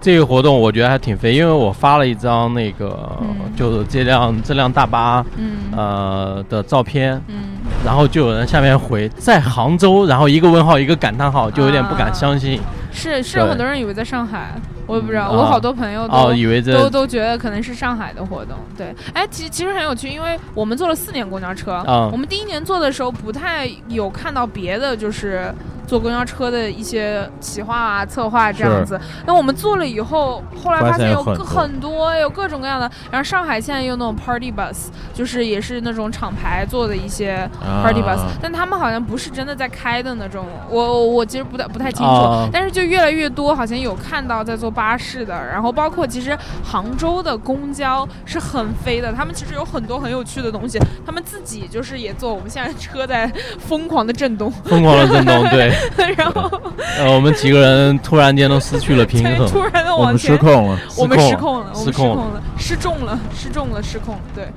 [0.00, 3.28] 这个活动我觉得还挺飞，因为我发了一张那个、嗯。
[3.54, 5.70] 就是这辆这辆大巴嗯。
[5.76, 12.60] 呃的照片，嗯，然后就有人下面回在杭州，然后一个问号一个感叹号，就有点不敢相信。
[12.92, 14.54] 是是，有很多人以为在上海，
[14.86, 22.10] 我也不知道，我好多朋友都、哦，以为这都都觉得可能是上海的活动，对，哎，其其实很有趣，因为我们坐了四年公交车，嗯。
[22.12, 25.52] 我们第一年坐的时候不太有看到别的，就是
[25.86, 29.00] 坐公交车的一些企划啊、策划这样子。
[29.24, 32.12] 那我们坐了以后，后来发现有很多。
[32.22, 37.48] 有各种各样的，然后上海现在有那种 party bus，就是也是那种厂牌做的一些
[37.82, 55.72] party bus，、啊但他们好像不是真的在开的那种，我我我其实不太不太清楚，哦但是就越来越多，好像有看到在坐巴士的，然后包括其实杭州的公交是很飞的，他们其实有很多很有趣的东西，他们自己就是也坐，我们现在车在疯狂的震动，疯狂的震动， 对，
[56.16, 56.50] 然后
[56.98, 59.48] 呃，我们几个人突然间都失去了平衡。
[59.48, 64.48] 突然的我们失往前，控了，我们失失控了，我们失失控控了，失重了，失重了，失控了，对。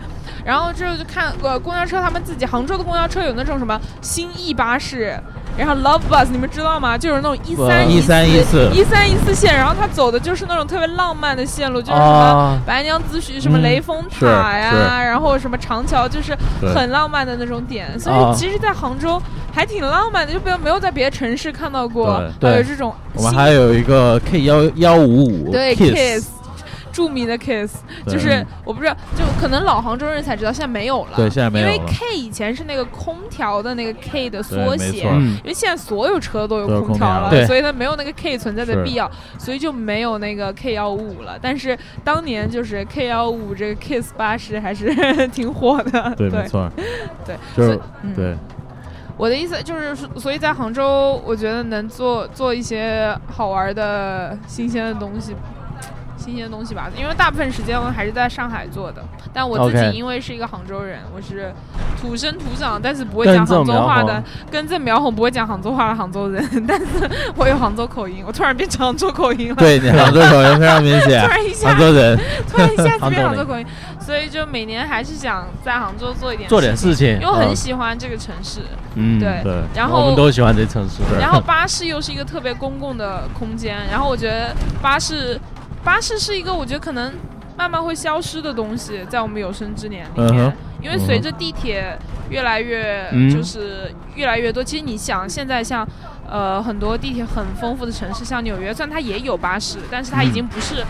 [0.46, 5.20] 然后之后就看呃公交车，他们自己杭州的公交车有那种什么新意巴士，
[5.58, 6.96] 然后 Love Bus，你们知道吗？
[6.96, 16.38] 就是那种一三一三一四一三一四线，然后它走的就是那种特别浪漫的线路，就是什么啊，白娘子许什么嗯雷峰塔呀，是然后什么长桥，就是
[16.76, 18.00] 很浪漫的那种点。
[18.00, 19.20] 所啊以其实，在杭州
[19.52, 26.28] 还挺浪漫的，就没有没有在别的城市看到过还有这种我们新还有一个 K 幺幺五五对 Kiss，Kiss。
[26.96, 31.18] 著名的 Kiss，就是我不知道，就可能老杭州人才知道，现在没有了。
[31.18, 41.38] 对现在没有因为 K 以前是那个空调的那个 K 的缩写因为现在所有车都有空调了，调了所以它没有那个 K 存在的必要，所以就没有那个 K 幺五了。
[41.42, 44.88] 但是当年就是 K 幺五这个 Kiss 巴士还是
[45.28, 46.72] 挺火的，对，没错，
[47.26, 48.14] 对，就是嗯。
[48.16, 48.34] 对，
[49.18, 55.36] 我的意思就是，所以在杭州，我觉得能做做一些好玩的、新鲜的东西，
[56.26, 56.90] 新鲜的东西吧。
[56.98, 61.54] 因为大部分时间我还是在上海做的，但我自己因为是一个杭州人，我是
[62.02, 69.56] 土生土长，但是不会讲杭州话的，根正苗红不会讲杭州话的杭州人，但是我有杭州口音，我突然变成杭州口音了。
[69.56, 71.22] 对你 杭州口音非常明显。
[71.22, 72.20] 突，然一下杭州人，
[72.50, 73.66] 突然一下子变杭州口音，
[74.00, 78.62] 所以就每年还是想在杭州做一点做点事情，因为我很嗯喜欢这个城市。
[78.96, 79.44] 嗯，对。
[79.76, 81.02] 然后我们后都喜欢这城市。
[81.20, 85.40] 然后巴士又是一个特别公共的空间，然后我觉得巴士，
[85.86, 87.14] 巴士是一个我觉得可能
[87.56, 91.98] 慢慢会消失的东西，在我们有生之年里面，因为随着地铁
[92.30, 93.30] 越来越嗯。
[93.30, 95.88] 就是越来越多，其实你想现在像。
[96.28, 100.34] 呃，很多地铁很丰富的城市，像纽约，虽然它也有巴士，但是它已嗯。
[100.34, 100.84] 经不是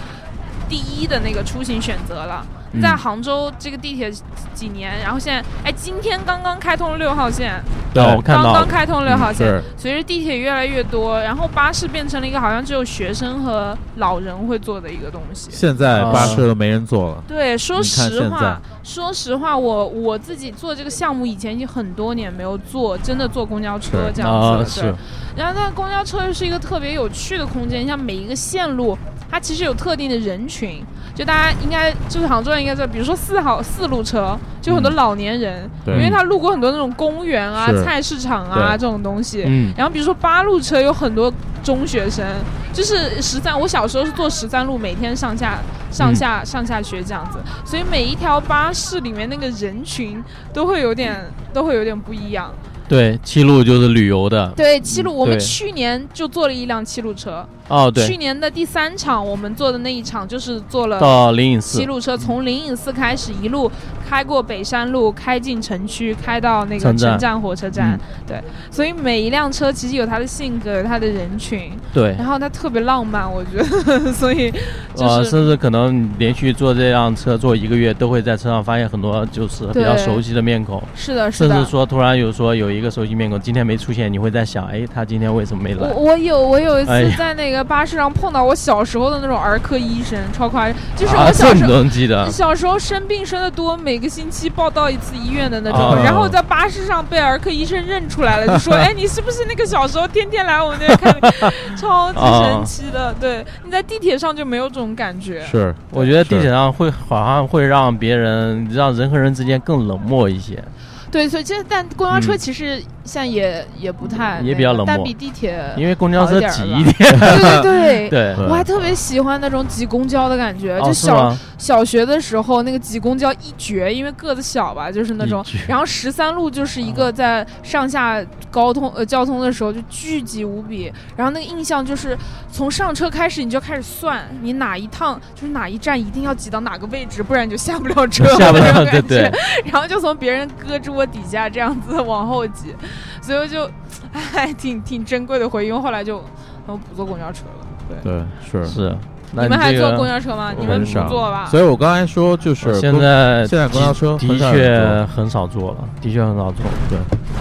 [0.67, 2.45] 第一的那个出行选择了。
[2.73, 2.81] 嗯。
[2.81, 4.11] 在杭州这个地铁
[4.53, 7.53] 几年，然后现在，哎，今天刚刚开通了六号线，
[7.93, 8.53] 对，我看刚到。
[8.53, 9.63] 刚开通了六号线，是。
[9.77, 15.49] 随着地铁越来越多，然后巴士变成了一个好像只有学生和老人会坐的一个东西。
[15.51, 24.65] 现在巴士都没人坐了，对，说实话，说实话，我我自己做这个项目以前已经很多年没有坐，真的坐公交车这样子了。
[24.65, 24.95] 是，
[25.37, 28.97] 然后那公交车又是一个特别有趣的空间，像每一个线路，
[29.29, 35.95] 它其实有特定的人群，就大家应该就是杭州人应该知道，比如说四号四路车，就很多嗯老年人，对。
[35.95, 39.43] 因为他路过很多那种公园啊、菜市场啊这种东西。
[39.45, 41.31] 嗯，然后比如说八路车有很多
[41.63, 42.25] 中学生，
[42.71, 45.59] 就是十三，我小时候是坐十三路，每天上下
[45.91, 46.15] 上嗯。
[46.15, 50.23] 下、上下学这样子，所以每一条巴士里面那个人群
[50.53, 52.53] 都会有点都会有点不一样。
[52.87, 54.47] 对，七路就是旅游的。
[54.55, 60.99] 对，七路，我们去年就坐了一辆七路车，哦，对去，年的第三场我们坐的那一场就是坐了。
[60.99, 61.85] 到灵隐寺七。
[61.85, 63.71] 路车从灵隐寺开始，一路
[64.07, 67.93] 开过北山路，开进城区，开到那个城站火车站。
[67.93, 74.51] 嗯对，所以每一辆车其实有它的性格，有它的人群，对，然后它特别浪漫，我觉得， 所以
[74.95, 81.55] 就呃，甚至可能连续坐这辆车坐一个月，都会在车上发现很多就是比较熟悉的面孔，是的，是的。
[81.55, 86.01] 甚至说突然有说有一个熟悉面孔今天没出现，你会在想，哎，他今天为什么没来我？
[86.01, 103.13] 我有我有一次在那个巴士上碰到我小时候的那种儿科医生，超夸张，就是啊我小时候小时候生病生的多，每个星期报到一次医院的那种，哦然后在巴士上被儿科医生认出来了，就说：“哎，你是不是那个小时候天天来我们那边看病？” 超级神奇的。
[103.19, 105.45] 对，你在地铁上就没有这种感觉。
[105.45, 110.63] 是我觉得地铁上会好像会让别人让人和人之间更冷漠一些。
[111.11, 118.09] 对，所以这但公交车嗯其实现在也也不太也比较冷漠比地铁因为公交车挤一点，对对 对。
[118.09, 121.37] 对，我还特别喜欢那种挤公交的感觉，哦就小？
[121.57, 125.43] 小学的时候那个挤公交一绝，因为个子小吧，就是那种。
[125.67, 132.17] 然后十三路就是一个在上下高通呃交通的时候就巨挤无比，然后那个印象就是
[132.51, 139.31] 从上车开始你就开始算你哪一趟就是哪一站一定要挤到哪个位置，不然你就下不了车下不了那种对感觉对。
[139.71, 142.75] 然后就从别人胳肢窝底下这样子往后挤，
[143.21, 143.69] 所以我就
[144.11, 145.67] 还挺挺珍贵的回忆。
[145.67, 146.23] 因为后来就
[146.65, 147.67] 我不坐公交车了。
[147.87, 148.97] 对，对是是，
[149.31, 150.51] 那你们还坐公交车吗？
[150.57, 151.45] 你们不坐吧？
[151.45, 156.65] 所以我刚才说就是现在现在公交车的确很少坐了，的确很少坐。
[156.89, 156.97] 对，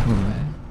[0.07, 0.15] 嗯，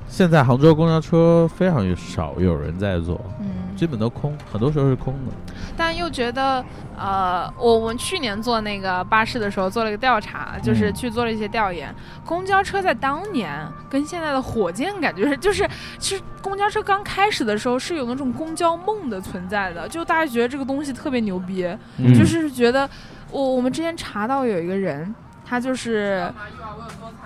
[0.07, 5.42] 现在杭州公交车非常少有人在坐，嗯，基本都空，很多时候是空的。
[5.75, 6.63] 但又觉得，
[6.97, 11.93] 呃，我我们去年做那个巴士的时候做了一个调查，就是嗯去做了一些调研。
[12.25, 15.67] 公交车在当年跟现在的火箭感觉是，就是
[15.97, 21.65] 其实公交车刚开始的时候是有那种公交梦的存在的，就大家觉得这个东西特别牛逼，
[21.97, 22.89] 嗯就是觉得
[23.31, 25.13] 我我们之前查到有一个人，
[25.45, 26.31] 他就是。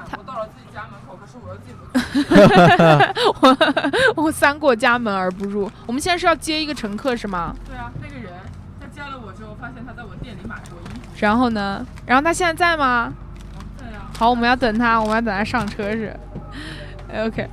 [0.10, 3.54] 他到了自己家门口，可是我又进不去。
[4.16, 5.70] 我我三过家门而不入。
[5.86, 7.54] 我们现在是要接一个乘客是吗？
[7.68, 8.32] 对啊，那个人
[9.68, 11.02] 发现他在我店里买过衣服。
[11.20, 11.86] 然后呢？
[12.06, 13.14] 然后他现在在吗？
[13.78, 16.16] 在啊，好，我们要等他，我们要等他上车是。
[17.14, 17.48] OK，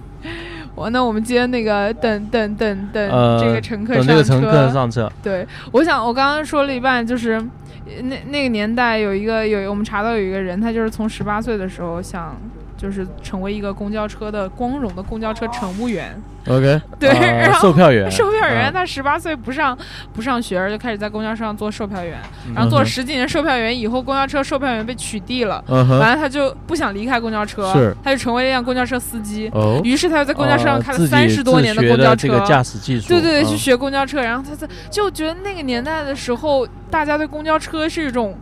[0.75, 4.13] 我那我们接那个等等等等、呃，这个乘客上车。
[4.13, 7.33] 这个乘客上车，对，我想我刚刚说了一半，就是
[7.87, 12.37] 呃那那个年代有一个有我们查到有一个人，他就是从十八岁的时候想
[12.85, 16.15] 就是成为一个公交车的光荣的公交车乘务员。
[16.47, 18.73] OK， 对，呃然后售票员，售票员，嗯。
[18.75, 19.77] 他十八岁不上
[20.13, 27.97] 不上学就开始在公交车上做售票员，嗯然后做了十几年售票员以后，公交车售票员被取缔了，完了他就不想离开公交车，是。
[28.05, 29.49] 他就成为了一辆公交车司机。
[29.55, 33.47] 哦，于是他就在公交车上开了三十多年的公交车，这个驾驶技术，对对对，嗯。
[33.47, 38.37] 去学公交车，然后他在就觉得那个年代的时候，大家对公交车是一种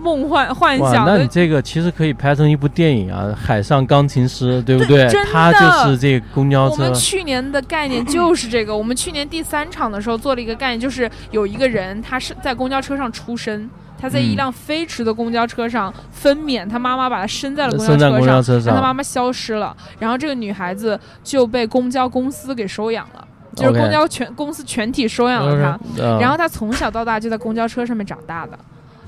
[0.00, 5.08] 梦幻幻，想的那你这个其实可以拍成一部电影啊，《海上钢琴师》，对不对？
[5.30, 8.76] 他就是这个公交车我们，去年的概念就是这个。
[8.76, 13.68] 我们去年第三场的时候做了一个概念，就是有一个人他是在公交车上出生，
[14.00, 18.66] 他在一嗯辆飞驰的公交车上分娩，他妈妈把他生在了公交车上，交车上。
[18.66, 23.26] 让他妈妈消失了，然后这个女孩子就被公交公司给收养了。
[23.56, 28.56] 就是公交全公司全体收养了她，嗯然后她从小到大就在公交车上面长大的，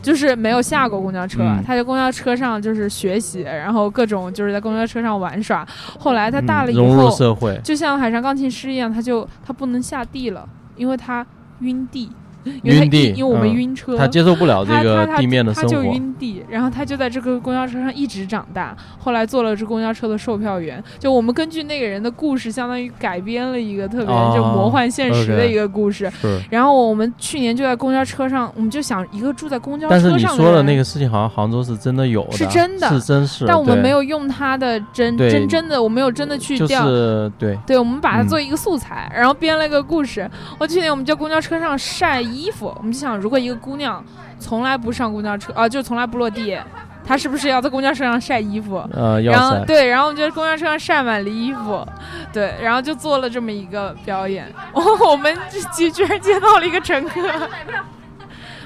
[0.02, 1.62] 就是没有下过公交车，嗯。
[1.66, 5.66] 她在公交车上就是学习，然后各种就是在公交车上玩耍。
[5.98, 11.24] 后来他大了以嗯融入后，社会，就像海上钢琴师一样，他就他不能下地了，因为他
[11.60, 12.10] 晕地，
[12.62, 15.92] 因为他晕地因为我们嗯晕车，他接受不了这他他个地面的他就生活。
[15.92, 20.82] 晕地，然后他就在这个公交车上一直长大，后来做了这公交车的售票员。
[20.98, 26.10] 就我们根据那个人的故事，相当于改编了一个特别哦就魔幻现实的一个故事。
[26.20, 33.44] 是然后我们去年就在公交车上，我们就想一个住在公交车上的是你说的那个事情，好像杭州是真的有的，是真的是真实。
[33.46, 36.86] 但我们没有用他的真真真的，我没有真的去就调。
[36.86, 40.28] 是对，对，我们把它嗯做一个素材，然后编了一个故事。
[40.58, 44.04] 我去年我们在公交车上晒衣服，我们就想，如果一个姑娘
[44.38, 46.56] 从来不上公交车，啊、就从来不落地，
[47.04, 48.76] 她是不是要在公交车上晒衣服？
[48.92, 49.20] 呃。
[49.22, 51.84] 然后对，然后我们就在公交车上晒满了衣服，
[52.32, 54.46] 对，然后就做了这么一个表演。
[54.72, 55.36] 哦我们
[55.74, 57.20] 居居然接到了一个乘客，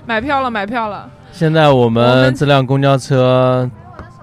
[0.04, 1.10] 买票了，买票了。
[1.32, 3.68] 现在我们这辆公交车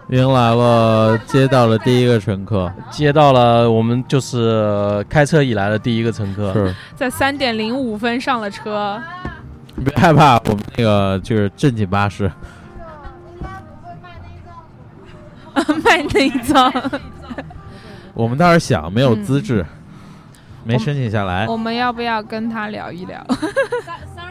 [0.10, 6.54] 迎来了接到了第一个乘客，接到了我们就是开车以来的第一个乘客。
[6.54, 9.02] 是在三点零五分上了车，
[9.84, 12.32] 别害怕，我们那个就是正经巴士，
[15.84, 16.72] 卖内脏。
[18.14, 19.66] 我们倒是想没有嗯资质，
[20.64, 23.26] 没申请下来，我们要不要跟他聊一聊？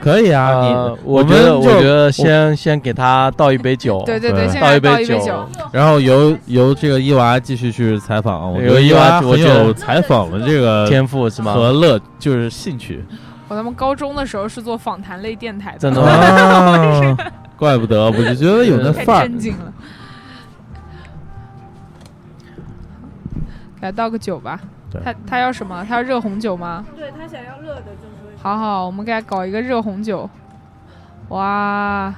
[0.01, 5.47] 可以啊，呃你我觉得我觉得先先给他倒一杯酒，对对对，先倒一杯酒。
[5.73, 11.53] 然后由由这个伊娃继续去采访，我觉由伊得伊娃娃我很有采访的这个天赋是吗？
[11.53, 13.05] 和乐，就是兴趣。
[13.51, 16.09] 我他们高中的时候是做访谈类电台的，真的吗？
[16.09, 17.17] 啊，
[17.59, 19.37] 怪不得，我就觉得有那 太范儿震。
[19.37, 19.73] 惊了。
[23.81, 24.61] 来倒个酒吧。
[25.05, 25.85] 他他要什么？
[25.89, 26.87] 他要热红酒吗？
[26.97, 30.31] 对他想要热的，就是好好，我们给他搞一个热红酒。
[31.31, 32.15] 哇，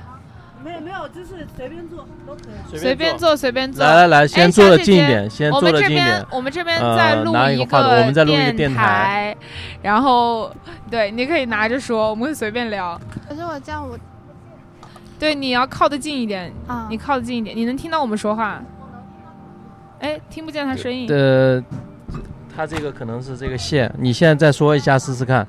[0.62, 2.40] 没有没有，就是随便做都可
[2.74, 2.78] 以。
[2.78, 3.84] 随便坐随便坐。
[3.84, 6.26] 来来来，先哎坐的近一点，先坐们这边的近一点。
[6.30, 9.36] 我们这边呃在录拿一个我们在录一个电台台，
[9.82, 10.54] 然后
[10.90, 13.00] 对，你可以拿着说，我们会随便聊。
[13.28, 13.98] 可是我这样我
[15.18, 18.62] 对，你要靠得近一点，啊你靠得近一点，你能听到我们说话。
[20.00, 21.06] 哎，听不见他声音。
[21.10, 21.62] 呃，
[22.54, 25.46] 他这个可能是这个线，你现在再说一下试试看。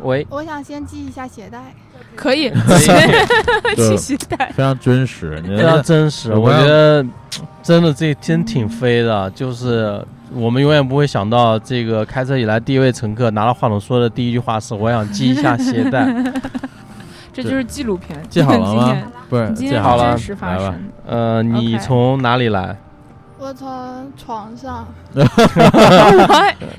[0.00, 1.74] 喂，我想先系一下鞋带。
[2.14, 2.50] 可以，
[3.76, 4.50] 对系鞋带。
[4.52, 7.04] 非常真实，非常真实，我觉得
[7.62, 16.06] 真的这真挺飞的，就是我们永远不会想到，这个开车以来第一位乘客拿了话筒说的第一句话是：“我想系一下鞋带。
[17.32, 18.18] 这就是纪录片。
[18.28, 18.96] 记好了吗？
[19.30, 20.74] 不是记好了来吧。”
[21.08, 22.76] 呃，你从哪里来？
[23.42, 25.26] 我从床上，的。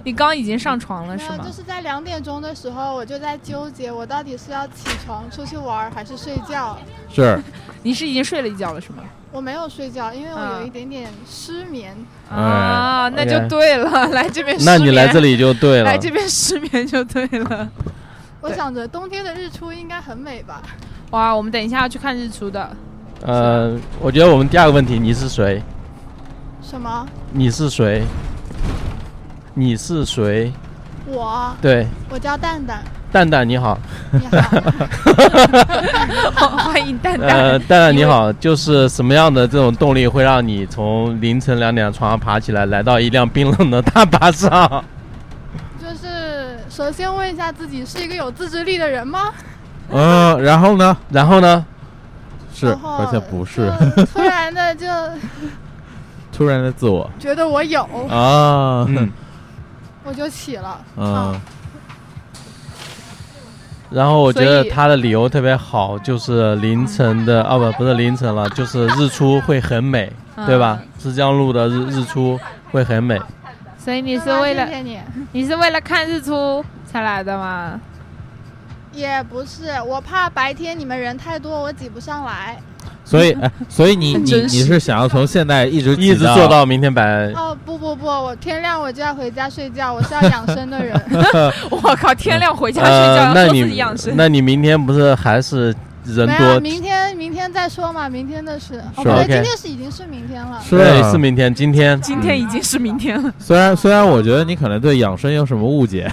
[0.05, 1.51] 你刚已经上床了是吗，就？
[1.51, 6.77] 是在两点钟的时候，我就在纠结，我到底是要起床出去玩还是睡觉。
[7.09, 7.37] 是
[7.83, 9.03] 你是已经睡了一觉了是吗？
[9.33, 11.93] 我没有睡觉，因为我啊有一点点失眠。
[12.31, 14.77] 哎啊，那就对了，来这边失那。
[14.77, 15.97] 你来这里就对了来。
[15.97, 17.69] 这边失眠就对了。
[18.39, 20.61] 我想着冬天的日出应该很美吧？
[21.09, 22.69] 哇，我们等一下要去看日出的。
[23.25, 25.61] 呃，我觉得我们第二个问题，你是谁？
[26.73, 27.05] 什么？
[27.31, 28.03] 你是谁？
[29.53, 30.51] 你是谁？
[31.05, 33.77] 我对，我叫蛋蛋，蛋蛋你好。
[34.11, 34.19] 你
[36.33, 36.47] 好。
[36.57, 37.29] 欢迎蛋蛋。
[37.29, 44.83] 呃，蛋蛋你好，就是什么样的这种动力会让你从凌晨两点的床上爬起来，来到一辆冰冷的大巴上？
[45.79, 49.31] 就是首先问一下自己是一个有自制力的人吗？
[49.91, 50.97] 嗯，然后呢？
[51.11, 51.63] 然后呢？
[52.51, 53.71] 是，而且不是，
[54.11, 54.87] 突然的就
[56.33, 59.09] 突然的自我觉得我有，啊，嗯，
[60.03, 60.81] 我就起了。
[60.97, 61.39] 嗯，
[63.91, 70.81] 然后我觉得他的理由特别好，就是凌晨的啊不不是凌晨了，就是日出会很美，嗯对吧？
[70.97, 72.39] 枝江路的日日出
[72.71, 73.21] 会很美。
[73.77, 74.99] 所以你是为了谢谢你，
[75.33, 77.79] 你是为了看日出才来的吗？
[78.93, 82.59] 也不是，我怕白天你们人太多，我挤不上来。
[83.05, 87.31] 所以， 哎，所以你你你是想要从现在一直一直做到明天白。
[87.33, 90.99] 哦不不不，我天亮我就要回家睡觉，我是要养生的人。
[91.69, 94.13] 我靠，天亮回家睡觉那说自己你养生。
[94.15, 95.73] 那你明天不是还是
[96.05, 96.59] 人多？
[96.59, 98.79] 明天明明天再说嘛，明天的事。
[98.95, 100.61] 哦，对，今天是已经是明天了。
[100.63, 103.33] 是对，啊是明天，今天今天已经是明天了。
[103.39, 106.11] 虽然虽然我觉得你可能对养生有什么误解，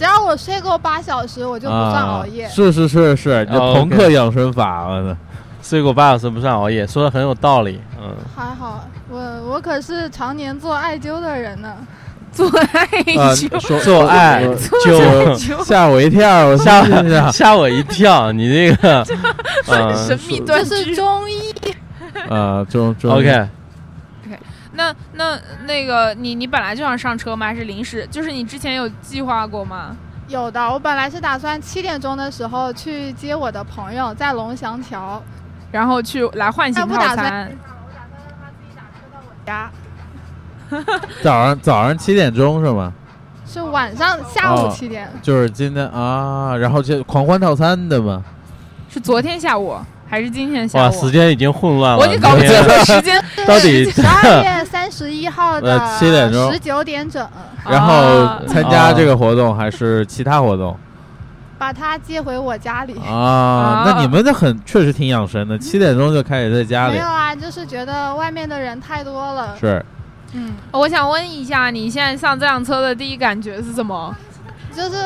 [0.00, 2.46] 只要我睡够八小时，我就不算熬夜。
[2.46, 5.14] 啊是是是是，你哦朋克养生法，我的
[5.62, 7.78] 睡够八小时不算熬夜，说的很有道理。
[8.00, 11.76] 嗯，还好，我我可是常年做艾灸的人呢。
[12.32, 12.84] 做爱
[13.18, 15.36] 啊灸，说做艾灸。
[15.36, 16.82] 就 吓我一跳，我吓
[17.30, 19.04] 吓我一跳，你这个，
[19.68, 20.06] 嗯。
[20.06, 20.94] 神秘端是。
[20.94, 21.52] 中医，
[22.30, 23.48] 啊，中中，OK，
[24.80, 27.46] 那那那个你你本来就想上车吗？
[27.46, 28.06] 还是临时？
[28.10, 29.94] 就是你之前有计划过吗？
[30.28, 30.72] 有的。
[30.72, 35.22] 我本来是打算七点钟的时候去接我的朋友，在龙翔桥。
[35.70, 37.52] 然后去来唤醒套餐不打算让
[38.40, 39.30] 他自己打车到我。
[39.46, 39.70] 家
[41.22, 42.92] 早上早上七点钟是吗？
[43.46, 45.08] 是晚上下午哦七点。
[45.22, 48.22] 就是今天啊，然后就狂欢套餐的嘛，
[48.88, 49.76] 是昨天下午
[50.10, 50.92] 还是今天下午哇，午？
[50.92, 51.98] 时间已经混乱了。
[51.98, 53.24] 我已经搞不清楚时间。
[53.46, 57.24] 到底十二 月三十一号的呃7点钟十九点整，
[57.64, 60.76] 然啊后参加这个活动还是其他活动
[61.56, 62.98] 把他接回我家里。
[63.06, 63.84] 啊？
[63.86, 69.54] 那你们这很确实挺养生的，七点钟就开始在家里没有，啊，就是觉得外面的人太多了。
[69.60, 69.84] 是
[70.32, 74.12] 嗯，我想问一下，你现在上这辆车的第一感觉是什么？
[74.74, 74.96] 就是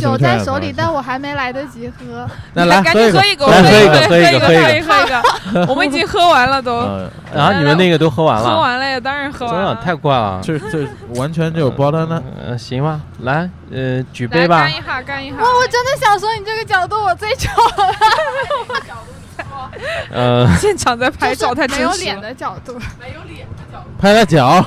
[0.00, 2.28] 酒在手里，但我还没来得及喝。
[2.54, 5.66] 那来赶紧喝一个，来我喝一个喝一个，喝喝一个。
[5.68, 9.82] 我们已经喝完了都，呃，然后你们那个都喝完了喝，完了呀，当然喝真的完了。
[9.82, 10.40] 太怪了。
[10.42, 10.86] 这这
[11.16, 12.22] 完全就包单单。
[12.46, 14.70] 呃，行吧，来，呃，举杯吧干。
[14.70, 15.36] 一下，干一下。
[15.36, 17.94] 哇，我真的想说，你这个角度我最丑了，
[20.12, 23.46] 呃，现场在拍照，太没有脸的角度，没有脸。
[23.46, 23.90] 的角度。
[23.98, 24.64] 拍了脚，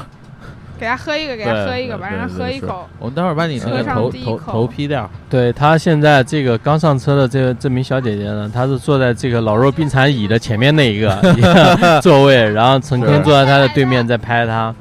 [0.79, 2.87] 给他喝一个，给他喝一个吧，让喝一口。
[2.99, 5.09] 我们待会儿把你那个头头头劈掉。
[5.29, 14.73] 对他现在这个刚上车的这个这名小姐姐呢，她是坐在这个老弱病残椅的前面那一个一 个座位，然后陈坤坐在她的对面在拍她，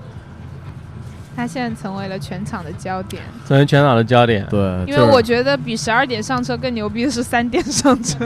[1.34, 4.46] 他现在成为了全场的焦点，成为全场的焦点。
[4.50, 8.18] 对，因为我觉得比十二点上车更牛逼的是三点上车。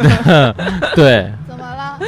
[0.95, 1.99] 对，怎么了？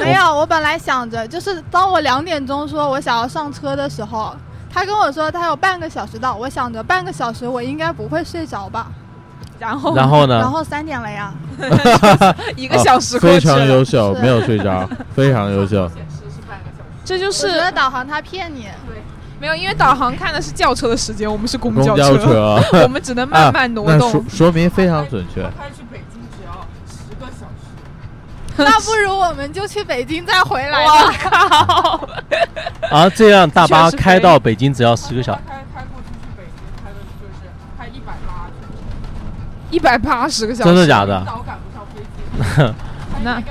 [0.00, 4.34] 没有，我本来想着，就是当我两点钟说我想要上车的时候，
[4.72, 8.86] 他跟我说他有半个小时到，我想着半个小时我应该不会睡着吧。
[9.58, 10.38] 然后然后呢？
[10.38, 11.32] 然后三点了呀，
[12.56, 15.88] 一个小时啊非常过去了，优秀，没有睡着， 非常优秀。
[17.04, 18.66] 这就我觉是导航他骗你。
[19.40, 24.30] 没有，因为导航看的是轿车的时间，我们是公公交交车， 我们只能慢慢挪啊那说动。
[24.30, 25.42] 说明非常准确。
[28.64, 31.14] 那不如我们就去北京再回来哇吧。
[31.20, 32.08] 靠！
[32.90, 35.40] 啊，这样大巴开到北京只要十个小时。
[35.48, 38.50] 开开过去去北京，开的就是开一百八
[39.70, 41.24] 一百八十个小时，真的假的？
[43.24, 43.42] 那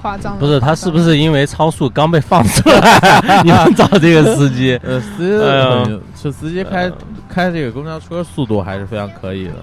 [0.00, 0.38] 夸张了。
[0.38, 3.42] 不是，他是不是因为超速刚被放出来？
[3.44, 4.78] 你们找这个司机？
[4.82, 6.90] 呃，司机哎呦很是司机开
[7.28, 9.54] 开这个公交车速度还是非常可以的。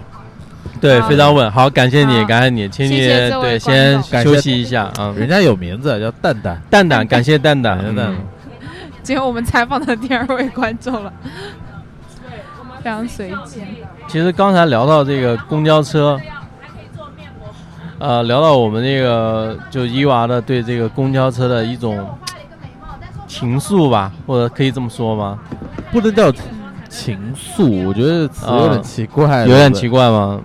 [0.80, 1.52] 对，非常稳。
[1.52, 5.14] 好，感谢你，感谢你，请你对先休息一下啊。
[5.16, 8.18] 人家有名字叫蛋蛋，蛋蛋，感谢蛋蛋 蛋蛋嗯。
[9.04, 11.12] 今天我们采访的第二位观众了，
[12.84, 13.62] 非常随机。
[14.08, 16.20] 其实刚才聊到这个公交车，
[18.00, 22.08] 呃，聊到我们这个就伊娃的对这个公交车的一种
[23.28, 25.40] 情愫吧，或者可以这么说吗？
[25.92, 26.32] 不能叫
[26.90, 29.88] 情愫，我觉得词有点奇怪，有点奇。
[29.88, 30.40] 怪吗？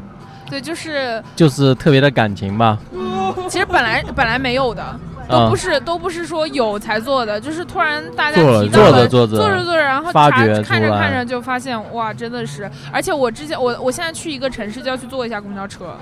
[0.53, 2.79] 对，就是就是特别的感情吧。
[3.49, 4.85] 其实本来本来没有的，
[5.27, 12.71] 都啊不是都不是说有才做的，就是突然大家提到了做着做着做着做着，然后发查看着看着就发现哇，真的是！
[12.93, 15.97] 而且我之前我我现在去一个城市就要去坐一下公交车。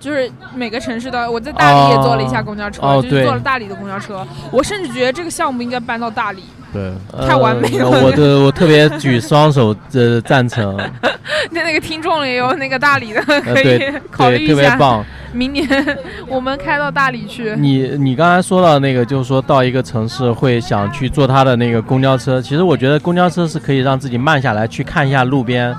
[0.00, 4.26] 就是每个城市的，我在大理也坐了一下公交车，就是坐了大理的公交车。
[4.50, 6.42] 我甚至觉得这个项目应该搬到大理，
[6.72, 6.92] 对，
[7.26, 10.76] 太完美了呃我的我特别举双手呃赞成，
[11.50, 13.80] 那那个听众也有那个大理的，呃可以
[14.10, 14.54] 考虑一下。
[14.54, 15.04] 特别棒。
[15.34, 15.66] 明年
[16.28, 17.54] 我们开到大理去。
[17.56, 25.74] 你你刚才说到那个，就是说到一个城市会想去坐他的那个公交车，其实我觉得公交车是可以让自己慢下来，去看一下路边，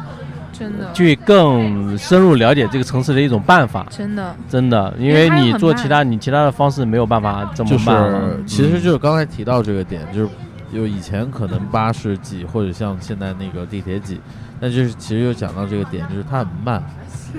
[0.52, 3.86] 真的，去更深入了解这个城市的一种办法。
[3.92, 8.12] 真的，真的，因因为为你做其他你其他的方式没有办法这么就是慢。
[8.48, 10.30] 其实嗯就是刚才提到这个点，就是
[10.74, 14.20] 有以前可能巴士挤或者像现在那个地铁挤，
[14.60, 16.84] 那就是其实又讲到这个点，就是它很慢，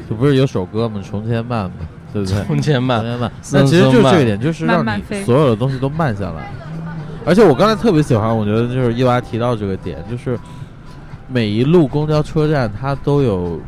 [0.08, 1.00] 就不是有首歌吗？
[1.04, 1.76] 从前慢嘛，
[2.12, 2.44] 对不对？
[2.44, 6.50] 从前慢从前慢，那其实就是这个点，就是让你所有的东西都慢下来。
[7.26, 10.38] 而且我刚才特别喜欢，我觉得就是伊娃提到这个点，就是
[11.26, 13.58] 每一路公交车站它都有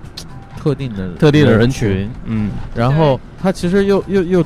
[0.59, 4.45] 特定的 特定的人群群，，嗯，然后它其实又又又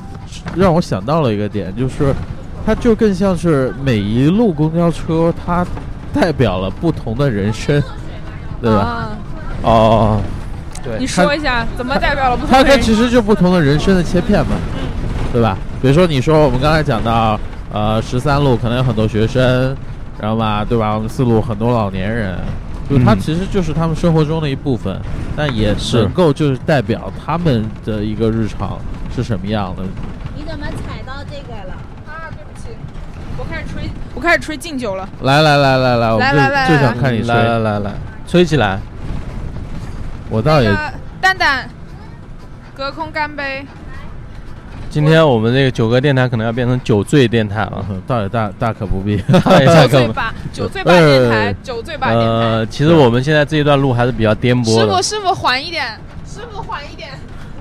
[0.54, 2.14] 让我想到了一个点，就是
[2.66, 5.66] 它就更像是每一路公交车，它
[6.12, 7.82] 代表了不同的人生，
[8.60, 8.78] 对吧？
[8.78, 9.08] 啊，
[9.62, 10.20] 哦，
[10.82, 14.56] 对你说一下怎么代表了不同它它其实就不同的人生的切片嘛，
[15.32, 15.56] 对吧？
[15.80, 17.38] 比如说你说我们刚才讲到，
[17.72, 19.76] 呃，十三路可能有很多学生，
[20.20, 20.94] 然后吧，对吧？
[20.94, 22.36] 我们四路很多老年人，
[22.88, 25.00] 就它嗯其实就是他们生活中的一部分，
[25.36, 28.78] 但也是能够就是代表他们的一个日常
[29.14, 29.82] 是什么样的。
[30.36, 31.74] 你怎么踩到这个了？
[32.06, 32.76] 啊，对不起，
[33.38, 33.88] 我开始吹，
[34.20, 35.08] 我开始吹敬酒了。
[35.22, 37.28] 来来来来来，我来来来就想看你吹。
[37.28, 37.90] 来来来来，
[38.28, 38.78] 吹起来，
[40.28, 40.92] 我倒也那个
[41.22, 41.66] 蛋蛋，
[42.76, 43.64] 隔空干杯。
[44.90, 49.16] 今天我们这个九哥电台可能要变成酒醉电台了，嗯倒也大大可不必。
[49.16, 52.26] 太酒 可不醉吧，酒醉吧电台，酒醉吧电台。
[52.26, 57.08] 呃，其实我们现在这一段路还是比较颠簸的师傅，，师傅缓一点，师傅缓一点。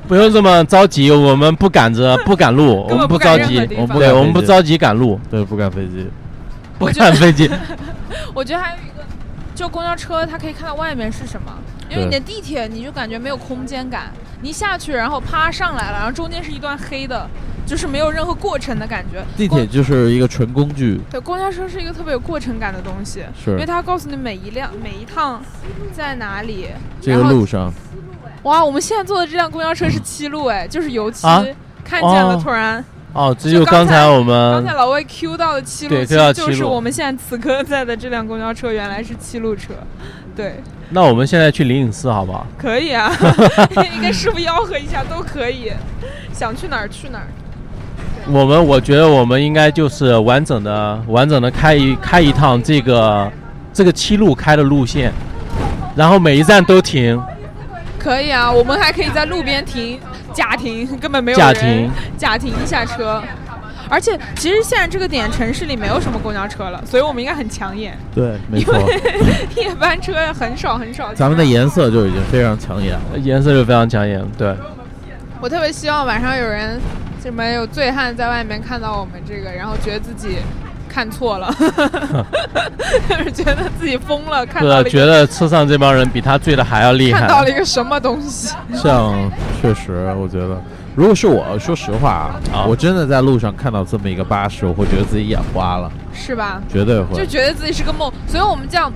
[0.10, 6.06] 不用这么着急，我们不赶着不赶路， 我们不着急我们不赶我们不着急赶路，对，不赶飞机。
[6.80, 7.48] 不赶飞机。
[8.34, 9.06] 我觉得还有一个，
[9.54, 11.52] 就公交车，它可以看到外面是什么。
[11.92, 14.12] 因为你的地铁，你就感觉没有空间感，
[14.42, 17.28] 你一下去，然后啪上来了，然后中间是一段黑的，
[17.66, 19.26] 就是没有任何过程的感觉。
[19.36, 25.42] 地铁就是一个纯工具，对，公交车是一个特别有过程感的东西，是因为它告诉你每一辆每一趟
[25.92, 26.68] 在哪里。
[27.02, 27.74] 这个路上，
[28.44, 31.44] 哇，我们现在坐的这辆公交车是七路，哎，就是油漆，啊
[31.84, 32.86] 看见了，哦突然。
[33.14, 39.74] 哦，这就就刚才我们刚才老魏 Q 到的七路，对就是我们现在此刻在的这辆公交车，原来是七路车。
[40.36, 40.62] 对，
[40.92, 42.46] 那我们现在去灵隐寺好不好？
[42.58, 43.12] 可以啊，
[43.94, 45.72] 你跟师傅吆喝一下都可以，
[46.32, 47.28] 想去哪儿去哪儿。
[48.32, 53.30] 我们我觉得我们应该就是完整的完整的开一开一趟这个
[53.74, 55.12] 这个七路开的路线，
[55.96, 57.20] 然后每一站都停，
[57.98, 60.00] 可以啊，我们还可以在路边停，
[60.40, 63.22] 假停， 根本没有人假停，假停下车。
[63.90, 68.74] 而且其实现在这个点城市里没有什么公交车了，所以我们应该很抢眼，对，没错，
[69.58, 71.14] 夜班车很少很少。
[71.14, 73.18] 咱们的颜色就已经非常抢眼了。
[73.18, 74.24] 颜色就非常抢眼。
[74.38, 74.56] 对，
[75.42, 76.80] 我特别希望晚上有人
[77.22, 80.38] 什么有醉汉在外面看到我们这个，然后觉得自己
[80.90, 81.54] 看错了，
[83.08, 87.50] 就是觉得自己疯了，看到了对，觉得车上这帮人比他醉的还要厉害看到了。
[87.50, 88.54] 一个什么东西。
[88.74, 89.14] 像
[89.62, 90.62] 确实，我觉得，
[90.96, 96.62] 如果是我，说实话啊，啊我真的在路上看到这么一个巴士，我会觉得自己眼花了，是吧？
[96.68, 97.16] 绝对会。
[97.16, 98.92] 就觉得自己是个梦，所以我们这样，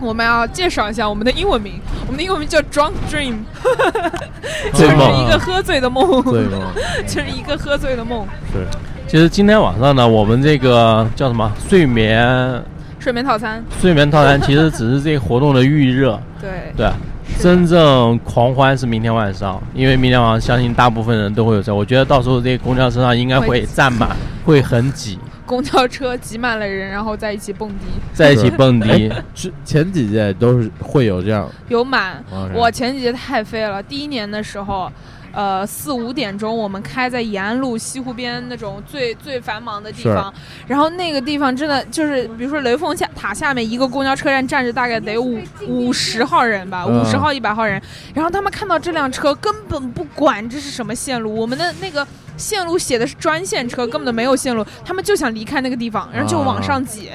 [0.00, 3.38] 我们要介绍一下我们的英文名，我们的英文名叫 Drunk Dream，
[4.72, 6.72] 就是一个喝醉的梦，对吗？
[7.06, 8.26] 就是一个喝醉的梦。
[8.52, 8.66] 是，
[9.12, 12.64] 其实今天晚上呢，我们这个叫什么睡眠
[12.98, 16.18] 睡眠套餐，睡眠套餐，其实只是这个活动的预热。
[16.40, 16.90] 对，对，
[17.38, 21.74] 真正狂欢是明天晚上，因为明天晚上相信大部分人都会有车。
[21.74, 24.16] 我觉得到时候这个公交车上应该会站满，
[24.46, 27.84] 会很挤，公交车挤满了人，然后在一起蹦迪，
[28.14, 29.12] 在一起蹦迪。
[29.34, 31.46] 是前几届都是会有这样。
[31.68, 32.24] 有满。
[32.54, 34.90] 我前几届太废了，第一年的时候。
[35.32, 40.32] 呃，四五点钟我们开在延安路西湖边那种最最繁忙的地方，
[40.66, 47.02] 然后那个地方真的就是，比如说雷峰下塔下面一个公交车站站着大概得五五十号人吧，嗯。
[47.02, 47.80] 五十号一百号人，
[48.14, 52.06] 然后他们看到这辆车根本不管这是什么线路，我们的那个
[52.36, 57.10] 线路写的是专线车，根本就没有线路，他们就想离开那个地方，然后就往上挤。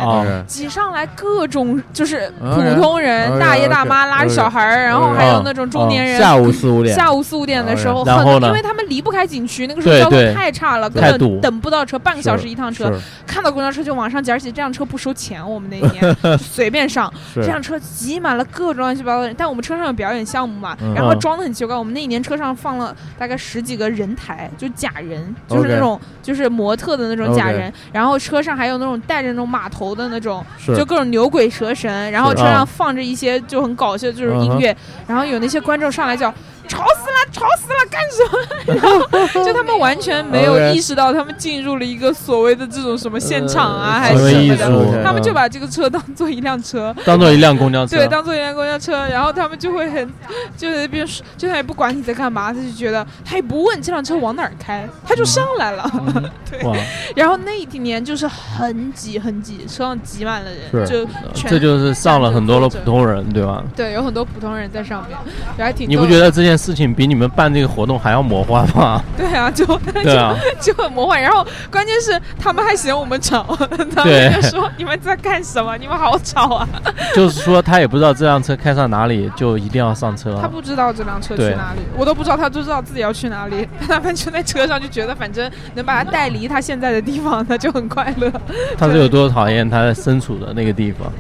[0.45, 6.19] 挤上来各种就是普通人、大爷大妈拉着小孩儿，然后还有那种中年人。
[6.19, 12.91] 下午四五点，下午四五点的时候然后呢因为他们离不开景区，那个时候交通太差了，根本等不到车，半个小时一趟车。
[13.25, 17.11] 看到公交车就往上挤，而且这辆车不收钱，我们那一年 随便上。
[17.35, 21.75] 这辆车挤满了各种乱七八糟的人，但我们车上有表演项目嘛，嗯然后装的很奇怪。
[21.75, 27.71] 我们那一年车上放了大概十几个人台，就假人，就是那种就是模特的那种假人。
[27.91, 30.43] 然后车上还有那种带着那种马头的那种，
[30.75, 32.11] 就各种牛鬼蛇神。
[32.11, 34.75] 然后车啊上放着一些就很搞笑，就是音乐。
[35.05, 36.33] 然后有那些观众上来叫。
[36.67, 38.75] 吵死了，吵死了，干什么？
[38.75, 38.79] 然
[39.33, 45.03] 后就他们完全没有意识到，他们进入了一个所谓的这种什么现场啊，呃还是什么的。
[45.03, 47.95] 他们就把这个车当做一辆车，当做一辆公交车。
[47.95, 50.13] 对，当做一辆公交车，然后他们就会很，
[50.57, 51.07] 就是那边
[51.37, 55.89] 就他也不管你在干嘛，他就觉得他也不问这辆车往哪儿开，他就上来了。
[56.49, 56.75] 对，哇，
[57.15, 63.63] 然后那一年就是很挤很挤，车上挤满了人，是就全这就是上了很多的普通人，对吧？
[63.75, 65.17] 对，有很多普通人在上面，
[65.57, 65.89] 也还挺。
[65.89, 66.17] 你不觉？
[66.17, 69.01] 得这件事情比你们办这个活动还要魔幻吗？
[69.15, 71.21] 对啊，就对啊，就 很魔幻。
[71.21, 73.43] 然后关键是他们还嫌我们吵，
[73.95, 75.77] 他们就说你们在干什么？
[75.77, 76.67] 你们好吵啊！
[77.13, 80.37] 就是说他也不知道这辆车开上哪里，就一定要上车。
[80.41, 83.67] 他不知道这辆车去哪里，我都不知道，他就知道自己要去哪里。
[83.87, 88.31] 他们就在车上就觉得反正能把他带离他现在的地方，他就很快乐。
[88.77, 91.11] 他是有多讨厌他身处的那个地方。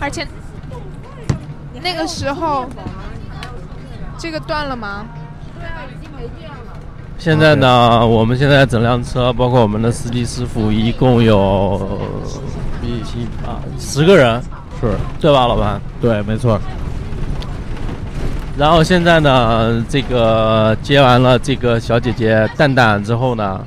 [0.00, 0.26] 而且
[1.82, 2.68] 那个时候，
[4.24, 5.04] 这个断了吗？
[5.54, 6.56] 对啊，已经没电了
[7.18, 12.00] 现在呢，我们现在整辆车，包括我们的司机师傅，一共有
[12.82, 14.40] 一七八十个人，
[14.80, 15.78] 是对吧，老板？
[16.00, 16.58] 对，没错。
[18.56, 23.62] 然后现在呢，这个接完了这个小姐姐蛋蛋之后呢，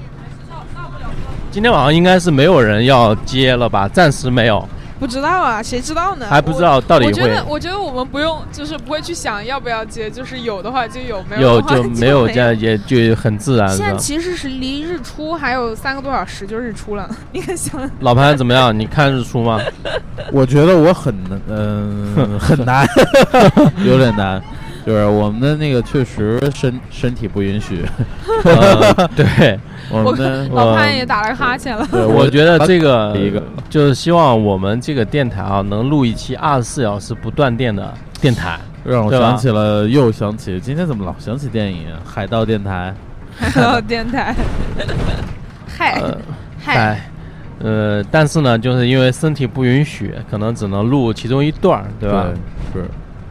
[1.51, 3.88] 今天晚上应该是没有人要接了吧？
[3.88, 4.67] 暂时没有。
[4.99, 6.26] 不知道啊，谁知道呢？
[6.30, 13.95] 还不知道到底我觉得，会我觉得我们不用，就是不会去想要不要接，就是有的话就有， 没有的话就没有，这样也就很自然现在。
[13.98, 18.78] 其实是离日出还有三个多小时就日出了， 你看想老潘怎么样？
[18.78, 19.60] 你看日出吗？
[20.32, 21.15] 我觉得我很
[21.48, 22.86] 嗯、很难，
[23.86, 24.41] 有点难。
[24.88, 27.84] 就是我们的那个确实身身体不允许，
[28.45, 29.59] 呃 对，
[29.91, 31.85] 我们的老潘也打了个哈欠了。
[31.91, 33.43] 对我觉得这个一个。
[33.69, 38.57] 就是希望我们这个电台啊，能录一期二十四小时不断电的电台。
[38.85, 42.95] 让我想起了，又想起今天怎么老想起电影《海盗电台。
[43.38, 44.34] 海盗电台，
[45.68, 46.18] 嗨呃
[46.57, 47.01] 嗨，嗨，
[47.59, 52.27] 呃，但是呢，就是因为身体不允许，可能只能录其中一段儿，》，对吧？
[52.73, 52.85] 是，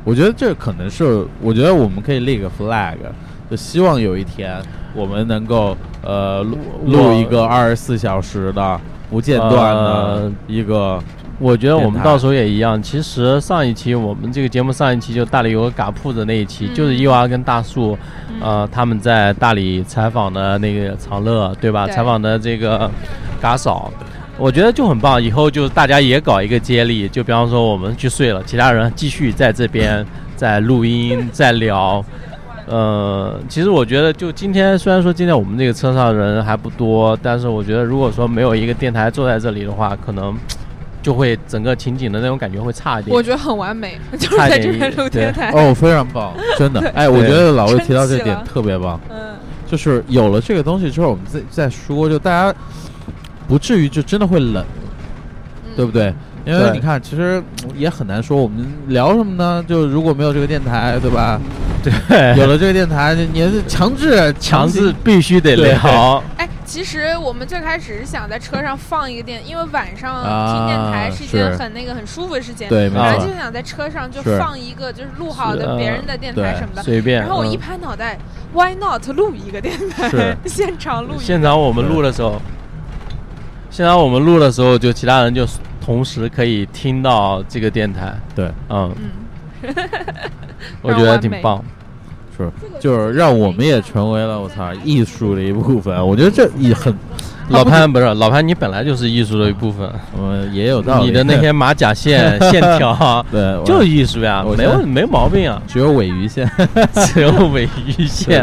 [0.07, 2.95] 我觉得这可能是，我觉得我们可以立个 flag，
[3.51, 4.63] 就希望有一天
[4.95, 6.57] 我们能够呃录
[6.87, 8.81] 录一个二十四小时的
[9.11, 11.03] 不间断的呃一个。
[11.39, 12.81] 我觉得我们到时候也一样。
[12.81, 17.99] 其实上一期我们这个节目上一期就大理有个嘎铺子那一期，嗯就是伊娃跟大树，
[18.41, 21.85] 呃，他们在大理采访的那个长乐，对吧？
[21.85, 22.91] 对采访的这个
[23.39, 23.93] 嘎嫂，
[24.39, 25.23] 我觉得就很棒。
[25.23, 30.05] 以后就大家也搞一个接力，就比方说我们去睡了，其他人继续在这边
[30.37, 32.05] 在录音在聊。
[32.69, 40.37] 呃，其实我觉得，就今天虽然说今天我们这个车上人还不多，但是我觉得如果说没有一个电台坐在这里的话，可能
[41.01, 43.15] 就会整个情景的那种感觉会差一点。
[43.17, 45.53] 我觉得很完美， 就是差点在这边录对电台。
[45.53, 46.81] 哦，非常棒，真的。
[46.93, 49.37] 哎，我觉得老魏提到这点特别棒，嗯，
[49.69, 52.53] 就是有了这个东西之后，我们再再说，就大家
[53.47, 54.65] 不至于就真的会冷，
[55.77, 56.13] 对不对？
[56.45, 57.43] 因为你看，其实
[57.75, 59.65] 也很难说我们聊什么呢？
[59.67, 61.41] 就如果没有这个电台，对吧？
[61.83, 61.93] 对，
[62.39, 66.23] 有了这个电台，你是强制强制必须得聊。
[66.39, 72.69] 哎，其实我们最开始是想在车上放一个电，因为晚上啊听电台是一件很那个很舒服的事情。
[72.69, 76.83] 对本来就想在车上就放一个就是录好的别人的电台什么的。
[76.85, 77.23] 随便。
[77.23, 78.17] 然后我一嗯拍脑袋
[78.53, 80.37] ，Why not 录一个电台？
[80.47, 81.23] 现场录一个。
[81.25, 82.41] 现场我们录的时候，
[83.77, 85.47] 现在我们录的时候，就其他人就
[85.85, 88.19] 同时可以听到这个电台。
[88.35, 88.91] 对，嗯，
[89.63, 89.75] 嗯，
[90.81, 91.63] 我觉得挺棒。
[92.35, 92.51] 是，
[92.81, 95.95] 就是让我们也成为了我操艺术的一部分。
[96.09, 96.97] 我觉得这也很，
[97.51, 99.87] 老潘不是老潘，你本来就是艺术的一部分。
[100.19, 101.05] 嗯，也有道理。
[101.09, 106.51] 你的那些马甲线 线条，对，就是艺术呀，没问没毛病啊，只有尾鱼线，
[107.13, 108.43] 只有尾鱼线、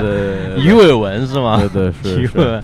[0.59, 1.57] 鱼尾纹是吗？
[1.57, 2.59] 对对是是鱼尾纹。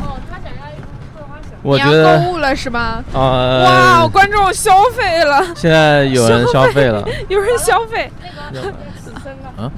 [0.00, 0.82] 哦，他想要一个
[1.14, 3.02] 桂花小我觉你要得购物了是吧？
[3.12, 7.02] 呃，哇，观众消费了，现在有人消费了。
[7.28, 8.10] 有人消费。
[8.52, 8.68] 那个
[9.02, 9.72] 死生啊，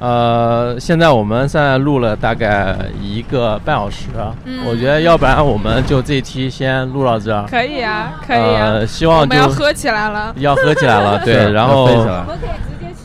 [0.00, 4.06] 呃，现在我们现在录了大概一个半小时，
[4.44, 7.44] 嗯我觉得要不然我们就这期先录到这儿。
[7.48, 8.64] 可以啊，可以啊。
[8.64, 10.34] 呃，希望就们要喝起来了。
[10.38, 11.88] 要喝起来了， 对，然后。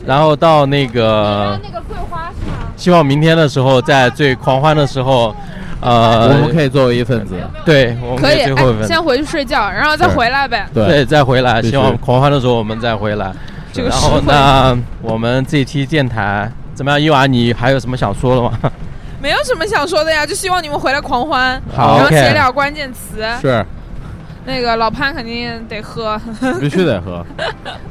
[0.06, 2.72] 然后到那个要，那个桂花是吗？
[2.76, 5.36] 希望明天的时候，在最狂欢的时候，
[5.82, 7.36] 呃，我们可以作为一份子。
[7.66, 10.68] 对，我们可以，哎最后一，份，先回去睡觉，然后再回来呗。
[10.74, 13.32] 对，再回来，希望狂欢的时候我们再回来。
[13.72, 17.00] 这个然后呢，我们这期电台怎么样？
[17.00, 18.52] 伊娃，你还有什么想说的吗？
[19.22, 23.22] 没有什么想说的呀，就希望你们回来狂欢，好然后写点关键词。
[23.42, 23.66] 是，
[24.46, 26.20] 那个老潘肯定得喝，
[26.60, 27.26] 必须得喝。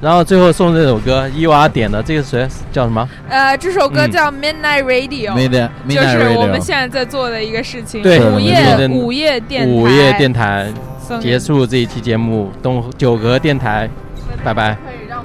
[0.00, 3.08] 然后最后送这首歌，伊娃点的，这个谁叫什么？
[3.28, 8.02] 呃，这首歌嗯叫 Midnight Radio，、Midnight 就 Midnight 是我们现在在做的一个事情。
[8.02, 10.72] 对午夜午夜电台，午夜电台
[11.20, 13.88] 结束这一期节目，东九格电台，
[14.44, 14.76] 拜拜。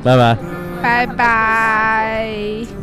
[0.03, 0.37] 拜拜。
[0.81, 2.82] 拜拜。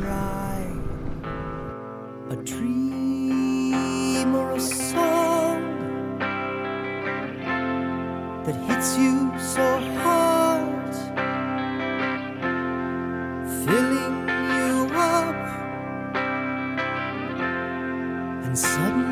[8.81, 10.95] hits you so hard,
[13.63, 14.17] filling
[14.57, 15.37] you up,
[18.45, 19.10] and suddenly.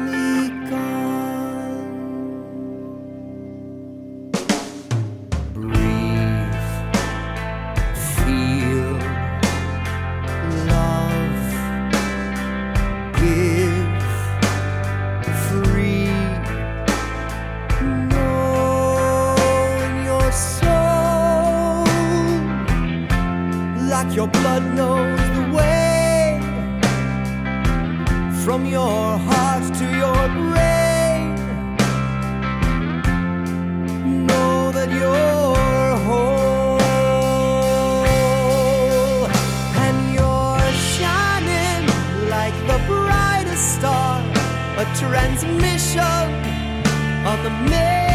[24.19, 26.41] Your blood knows the way
[28.45, 31.37] from your heart to your brain.
[34.27, 36.81] Know that you're whole
[39.87, 41.83] and you're shining
[42.29, 44.21] like the brightest star,
[44.83, 46.27] a transmission
[47.25, 47.51] on the.
[47.71, 48.08] Main